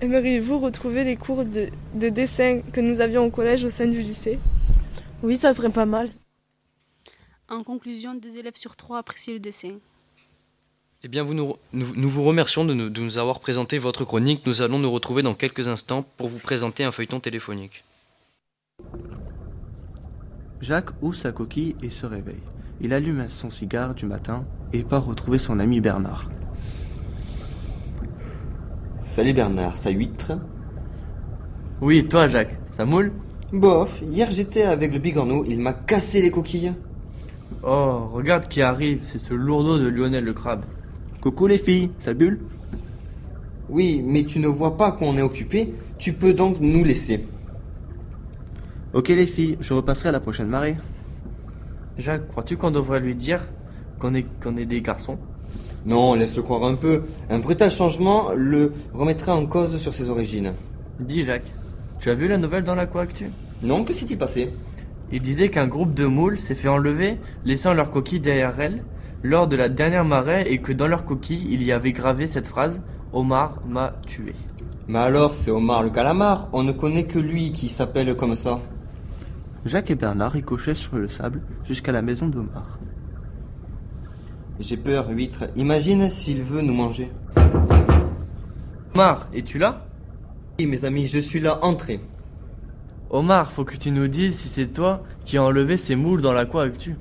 Aimeriez-vous 0.00 0.58
retrouver 0.58 1.04
les 1.04 1.16
cours 1.16 1.44
de, 1.44 1.68
de 1.94 2.08
dessin 2.08 2.60
que 2.72 2.80
nous 2.80 3.00
avions 3.00 3.24
au 3.24 3.30
collège 3.30 3.64
au 3.64 3.70
sein 3.70 3.86
du 3.86 4.00
lycée? 4.00 4.38
Oui, 5.22 5.36
ça 5.36 5.52
serait 5.52 5.70
pas 5.70 5.86
mal. 5.86 6.10
En 7.48 7.62
conclusion, 7.64 8.14
deux 8.14 8.38
élèves 8.38 8.56
sur 8.56 8.76
trois 8.76 8.98
apprécient 8.98 9.34
le 9.34 9.40
dessin. 9.40 9.78
Eh 11.04 11.08
bien, 11.08 11.24
vous 11.24 11.34
nous, 11.34 11.56
nous, 11.72 11.88
nous 11.96 12.08
vous 12.08 12.22
remercions 12.22 12.64
de 12.64 12.74
nous, 12.74 12.88
de 12.88 13.00
nous 13.00 13.18
avoir 13.18 13.40
présenté 13.40 13.80
votre 13.80 14.04
chronique. 14.04 14.46
Nous 14.46 14.62
allons 14.62 14.78
nous 14.78 14.90
retrouver 14.92 15.24
dans 15.24 15.34
quelques 15.34 15.66
instants 15.66 16.06
pour 16.16 16.28
vous 16.28 16.38
présenter 16.38 16.84
un 16.84 16.92
feuilleton 16.92 17.18
téléphonique. 17.18 17.82
Jacques 20.60 20.90
ouvre 21.02 21.16
sa 21.16 21.32
coquille 21.32 21.74
et 21.82 21.90
se 21.90 22.06
réveille. 22.06 22.42
Il 22.80 22.92
allume 22.92 23.28
son 23.28 23.50
cigare 23.50 23.96
du 23.96 24.06
matin 24.06 24.44
et 24.72 24.84
part 24.84 25.04
retrouver 25.04 25.38
son 25.38 25.58
ami 25.58 25.80
Bernard. 25.80 26.30
Salut 29.04 29.32
Bernard, 29.32 29.76
ça 29.76 29.90
huître? 29.90 30.34
Oui, 31.80 32.06
toi 32.06 32.28
Jacques, 32.28 32.56
ça 32.70 32.84
moule? 32.84 33.12
Bof, 33.52 34.02
hier 34.02 34.30
j'étais 34.30 34.62
avec 34.62 34.92
le 34.92 35.00
bigorneau, 35.00 35.44
il 35.48 35.58
m'a 35.58 35.72
cassé 35.72 36.22
les 36.22 36.30
coquilles. 36.30 36.74
Oh, 37.64 38.08
regarde 38.12 38.46
qui 38.46 38.62
arrive, 38.62 39.02
c'est 39.08 39.18
ce 39.18 39.34
lourdeau 39.34 39.80
de 39.80 39.88
Lionel 39.88 40.22
le 40.22 40.32
crabe. 40.32 40.64
Coucou 41.22 41.46
les 41.46 41.58
filles, 41.58 41.90
ça 42.00 42.14
bulle 42.14 42.40
Oui, 43.68 44.02
mais 44.04 44.24
tu 44.24 44.40
ne 44.40 44.48
vois 44.48 44.76
pas 44.76 44.90
qu'on 44.90 45.16
est 45.16 45.22
occupé, 45.22 45.72
tu 45.96 46.14
peux 46.14 46.34
donc 46.34 46.58
nous 46.60 46.82
laisser. 46.82 47.24
Ok 48.92 49.08
les 49.08 49.28
filles, 49.28 49.56
je 49.60 49.72
repasserai 49.72 50.08
à 50.08 50.12
la 50.12 50.18
prochaine 50.18 50.48
marée. 50.48 50.76
Jacques, 51.96 52.26
crois-tu 52.26 52.56
qu'on 52.56 52.72
devrait 52.72 52.98
lui 52.98 53.14
dire 53.14 53.46
qu'on 54.00 54.14
est, 54.14 54.26
qu'on 54.42 54.56
est 54.56 54.66
des 54.66 54.80
garçons? 54.80 55.16
Non, 55.86 56.14
laisse-le 56.14 56.42
croire 56.42 56.64
un 56.64 56.74
peu. 56.74 57.02
Un 57.30 57.38
brutal 57.38 57.70
changement 57.70 58.30
le 58.34 58.72
remettrait 58.92 59.30
en 59.30 59.46
cause 59.46 59.76
sur 59.76 59.94
ses 59.94 60.10
origines. 60.10 60.54
Dis 60.98 61.22
Jacques, 61.22 61.52
tu 62.00 62.10
as 62.10 62.14
vu 62.14 62.26
la 62.26 62.36
nouvelle 62.36 62.64
dans 62.64 62.74
la 62.74 62.86
Coactu 62.86 63.26
Non, 63.62 63.84
que 63.84 63.92
s'est-il 63.92 64.18
passé? 64.18 64.50
Il 65.12 65.22
disait 65.22 65.50
qu'un 65.50 65.68
groupe 65.68 65.94
de 65.94 66.06
moules 66.06 66.40
s'est 66.40 66.56
fait 66.56 66.66
enlever, 66.66 67.18
laissant 67.44 67.74
leur 67.74 67.92
coquille 67.92 68.18
derrière 68.18 68.58
elles, 68.58 68.82
lors 69.22 69.46
de 69.46 69.56
la 69.56 69.68
dernière 69.68 70.04
marée 70.04 70.44
et 70.48 70.58
que 70.58 70.72
dans 70.72 70.86
leur 70.86 71.04
coquille, 71.04 71.46
il 71.50 71.62
y 71.62 71.72
avait 71.72 71.92
gravé 71.92 72.26
cette 72.26 72.46
phrase 72.46 72.82
Omar 73.12 73.60
m'a 73.66 73.94
tué. 74.06 74.34
Mais 74.88 74.98
alors, 74.98 75.34
c'est 75.34 75.50
Omar 75.50 75.82
le 75.82 75.90
calamar, 75.90 76.48
on 76.52 76.62
ne 76.62 76.72
connaît 76.72 77.04
que 77.04 77.18
lui 77.18 77.52
qui 77.52 77.68
s'appelle 77.68 78.16
comme 78.16 78.34
ça. 78.34 78.60
Jacques 79.64 79.90
et 79.90 79.94
Bernard 79.94 80.32
ricochaient 80.32 80.74
sur 80.74 80.96
le 80.96 81.08
sable 81.08 81.40
jusqu'à 81.64 81.92
la 81.92 82.02
maison 82.02 82.26
d'Omar. 82.26 82.80
J'ai 84.58 84.76
peur, 84.76 85.08
huître. 85.08 85.44
Imagine 85.56 86.08
s'il 86.08 86.42
veut 86.42 86.62
nous 86.62 86.74
manger. 86.74 87.10
Omar, 88.94 89.28
es-tu 89.32 89.58
là? 89.58 89.86
Oui, 90.58 90.66
mes 90.66 90.84
amis, 90.84 91.06
je 91.06 91.18
suis 91.18 91.40
là, 91.40 91.64
entrez. 91.64 92.00
Omar, 93.10 93.52
faut 93.52 93.64
que 93.64 93.76
tu 93.76 93.90
nous 93.90 94.08
dises 94.08 94.36
si 94.36 94.48
c'est 94.48 94.66
toi 94.66 95.02
qui 95.24 95.36
as 95.36 95.42
enlevé 95.42 95.76
ces 95.76 95.96
moules 95.96 96.22
dans 96.22 96.32
la 96.32 96.44
Coactu. 96.44 96.96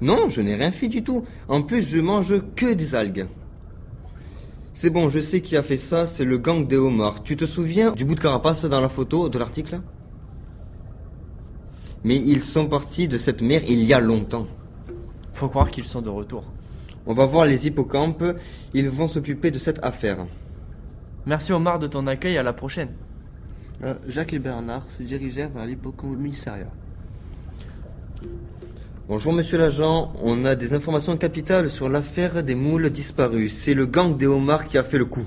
Non, 0.00 0.28
je 0.28 0.40
n'ai 0.40 0.54
rien 0.54 0.70
fait 0.70 0.88
du 0.88 1.02
tout. 1.02 1.24
En 1.48 1.62
plus, 1.62 1.82
je 1.82 1.98
mange 1.98 2.40
que 2.56 2.72
des 2.72 2.94
algues. 2.94 3.26
C'est 4.72 4.90
bon, 4.90 5.08
je 5.08 5.20
sais 5.20 5.40
qui 5.40 5.56
a 5.56 5.62
fait 5.62 5.76
ça, 5.76 6.06
c'est 6.06 6.24
le 6.24 6.38
gang 6.38 6.66
des 6.66 6.76
homards. 6.76 7.22
Tu 7.22 7.36
te 7.36 7.44
souviens 7.44 7.92
du 7.92 8.04
bout 8.04 8.14
de 8.14 8.20
carapace 8.20 8.64
dans 8.64 8.80
la 8.80 8.88
photo 8.88 9.28
de 9.28 9.38
l'article? 9.38 9.80
Mais 12.02 12.16
ils 12.16 12.42
sont 12.42 12.66
partis 12.66 13.06
de 13.06 13.18
cette 13.18 13.42
mer 13.42 13.62
il 13.68 13.84
y 13.84 13.92
a 13.92 14.00
longtemps. 14.00 14.46
Faut 15.34 15.48
croire 15.48 15.70
qu'ils 15.70 15.84
sont 15.84 16.00
de 16.00 16.08
retour. 16.08 16.44
On 17.06 17.12
va 17.12 17.26
voir 17.26 17.44
les 17.44 17.66
hippocampes, 17.66 18.24
ils 18.72 18.88
vont 18.88 19.08
s'occuper 19.08 19.50
de 19.50 19.58
cette 19.58 19.84
affaire. 19.84 20.26
Merci 21.26 21.52
Omar 21.52 21.78
de 21.78 21.86
ton 21.86 22.06
accueil, 22.06 22.38
à 22.38 22.42
la 22.42 22.52
prochaine. 22.52 22.90
Euh, 23.82 23.94
Jacques 24.06 24.32
et 24.32 24.38
Bernard 24.38 24.88
se 24.88 25.02
dirigèrent 25.02 25.50
vers 25.50 25.66
l'hippocommissariat. 25.66 26.70
Bonjour 29.10 29.32
monsieur 29.32 29.58
l'agent, 29.58 30.12
on 30.22 30.44
a 30.44 30.54
des 30.54 30.72
informations 30.72 31.16
capitales 31.16 31.68
sur 31.68 31.88
l'affaire 31.88 32.44
des 32.44 32.54
moules 32.54 32.90
disparus. 32.90 33.52
C'est 33.52 33.74
le 33.74 33.84
gang 33.84 34.16
des 34.16 34.28
homards 34.28 34.66
qui 34.66 34.78
a 34.78 34.84
fait 34.84 34.98
le 34.98 35.04
coup. 35.04 35.26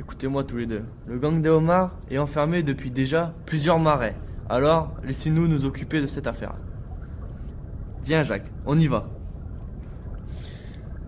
Écoutez-moi 0.00 0.42
tous 0.44 0.56
les 0.56 0.64
deux. 0.64 0.82
Le 1.06 1.18
gang 1.18 1.42
des 1.42 1.50
homards 1.50 1.92
est 2.10 2.16
enfermé 2.16 2.62
depuis 2.62 2.90
déjà 2.90 3.34
plusieurs 3.44 3.78
marais. 3.78 4.16
Alors, 4.48 4.94
laissez-nous 5.04 5.46
nous 5.46 5.66
occuper 5.66 6.00
de 6.00 6.06
cette 6.06 6.26
affaire. 6.26 6.54
Viens 8.02 8.22
Jacques, 8.22 8.50
on 8.64 8.78
y 8.78 8.86
va. 8.86 9.10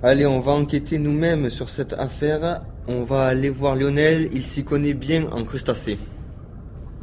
Allez, 0.03 0.27
on 0.27 0.41
va 0.41 0.53
enquêter 0.53 0.99
nous-mêmes 0.99 1.49
sur 1.49 1.71
cette 1.71 1.95
affaire. 1.95 2.61
On 2.87 3.03
va 3.03 3.23
aller 3.23 3.49
voir 3.49 3.77
Lionel, 3.77 4.29
il 4.33 4.43
s'y 4.43 4.63
connaît 4.63 4.93
bien 4.93 5.27
en 5.33 5.43
crustacés. 5.45 5.99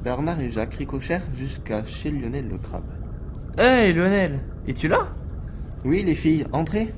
Bernard 0.04 0.42
et 0.42 0.52
Jacques 0.52 0.76
ricochèrent 0.76 1.26
jusqu'à 1.34 1.84
chez 1.86 2.12
Lionel 2.12 2.48
le 2.48 2.60
crabe. 2.60 2.84
Hey 3.58 3.94
Lionel, 3.94 4.40
es-tu 4.68 4.90
là? 4.90 5.08
Oui 5.86 6.04
les 6.04 6.16
filles, 6.16 6.46
entrez. 6.52 6.94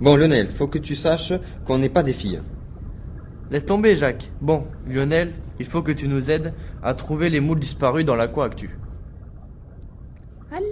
Bon 0.00 0.16
Lionel, 0.16 0.48
faut 0.48 0.66
que 0.66 0.78
tu 0.78 0.94
saches 0.94 1.34
qu'on 1.66 1.76
n'est 1.76 1.90
pas 1.90 2.02
des 2.02 2.14
filles. 2.14 2.40
Laisse 3.50 3.66
tomber 3.66 3.94
Jacques. 3.94 4.30
Bon, 4.40 4.66
Lionel, 4.88 5.34
il 5.60 5.66
faut 5.66 5.82
que 5.82 5.92
tu 5.92 6.08
nous 6.08 6.30
aides 6.30 6.54
à 6.82 6.94
trouver 6.94 7.28
les 7.28 7.40
moules 7.40 7.60
disparus 7.60 8.06
dans 8.06 8.16
la 8.16 8.28
Coactu. 8.28 8.78
Allez, 10.50 10.64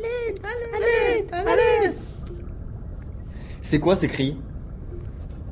allez, 0.43 1.27
allez, 1.31 1.47
allez. 1.47 1.95
C'est 3.61 3.81
quoi 3.81 3.97
ces 3.97 4.09
cris? 4.09 4.39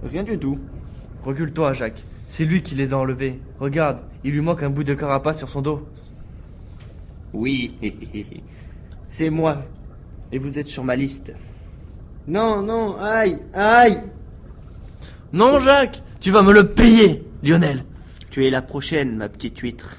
Rien 0.02 0.22
du 0.22 0.38
tout. 0.38 0.58
Recule-toi 1.22 1.74
Jacques. 1.74 2.02
C'est 2.28 2.46
lui 2.46 2.62
qui 2.62 2.74
les 2.76 2.94
a 2.94 2.98
enlevés. 2.98 3.38
Regarde, 3.58 3.98
il 4.24 4.32
lui 4.32 4.40
manque 4.40 4.62
un 4.62 4.70
bout 4.70 4.84
de 4.84 4.94
carapace 4.94 5.36
sur 5.36 5.50
son 5.50 5.60
dos. 5.60 5.86
Oui, 7.34 7.74
c'est 9.10 9.28
moi. 9.28 9.64
Et 10.32 10.38
vous 10.38 10.58
êtes 10.58 10.68
sur 10.68 10.84
ma 10.84 10.96
liste. 10.96 11.34
Non, 12.26 12.62
non, 12.62 12.96
aïe, 12.96 13.38
aïe 13.52 14.00
Non 15.32 15.60
Jacques, 15.60 16.02
tu 16.20 16.30
vas 16.30 16.42
me 16.42 16.52
le 16.52 16.68
payer, 16.68 17.24
Lionel. 17.42 17.84
Tu 18.30 18.46
es 18.46 18.50
la 18.50 18.62
prochaine, 18.62 19.16
ma 19.16 19.28
petite 19.28 19.58
huître. 19.58 19.98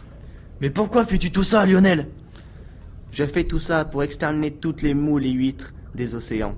Mais 0.61 0.69
pourquoi 0.69 1.05
fais-tu 1.05 1.31
tout 1.31 1.43
ça, 1.43 1.65
Lionel? 1.65 2.07
Je 3.11 3.25
fais 3.25 3.43
tout 3.43 3.59
ça 3.59 3.83
pour 3.83 4.03
exterminer 4.03 4.51
toutes 4.51 4.81
les 4.81 4.93
moules 4.93 5.25
et 5.25 5.31
huîtres 5.31 5.73
des 5.93 6.15
océans, 6.15 6.55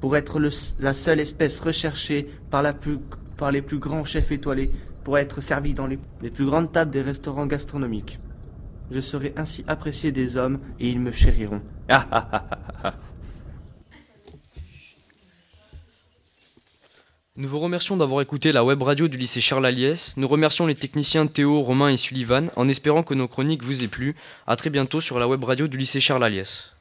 pour 0.00 0.16
être 0.16 0.40
le, 0.40 0.48
la 0.80 0.94
seule 0.94 1.20
espèce 1.20 1.60
recherchée 1.60 2.28
par, 2.50 2.62
la 2.62 2.72
plus, 2.72 2.98
par 3.36 3.52
les 3.52 3.62
plus 3.62 3.78
grands 3.78 4.04
chefs 4.04 4.32
étoilés, 4.32 4.72
pour 5.04 5.18
être 5.18 5.40
servi 5.40 5.74
dans 5.74 5.86
les, 5.86 6.00
les 6.20 6.30
plus 6.30 6.46
grandes 6.46 6.72
tables 6.72 6.90
des 6.90 7.02
restaurants 7.02 7.46
gastronomiques. 7.46 8.18
Je 8.90 9.00
serai 9.00 9.32
ainsi 9.36 9.64
apprécié 9.66 10.12
des 10.12 10.36
hommes 10.36 10.58
et 10.78 10.88
ils 10.88 11.00
me 11.00 11.12
chériront. 11.12 11.62
Ah 11.88 12.06
ah 12.10 12.46
ah. 12.84 12.94
Nous 17.34 17.48
vous 17.48 17.60
remercions 17.60 17.96
d'avoir 17.96 18.20
écouté 18.20 18.52
la 18.52 18.62
web 18.62 18.82
radio 18.82 19.08
du 19.08 19.16
lycée 19.16 19.40
Charles 19.40 19.64
Aliès. 19.64 20.18
Nous 20.18 20.28
remercions 20.28 20.66
les 20.66 20.74
techniciens 20.74 21.26
Théo, 21.26 21.62
Romain 21.62 21.88
et 21.88 21.96
Sullivan 21.96 22.50
en 22.56 22.68
espérant 22.68 23.02
que 23.02 23.14
nos 23.14 23.26
chroniques 23.26 23.64
vous 23.64 23.82
aient 23.82 23.88
plu. 23.88 24.14
A 24.46 24.54
très 24.54 24.68
bientôt 24.68 25.00
sur 25.00 25.18
la 25.18 25.26
web 25.26 25.42
radio 25.42 25.66
du 25.66 25.78
lycée 25.78 25.98
Charles 25.98 26.24
Aliès. 26.24 26.71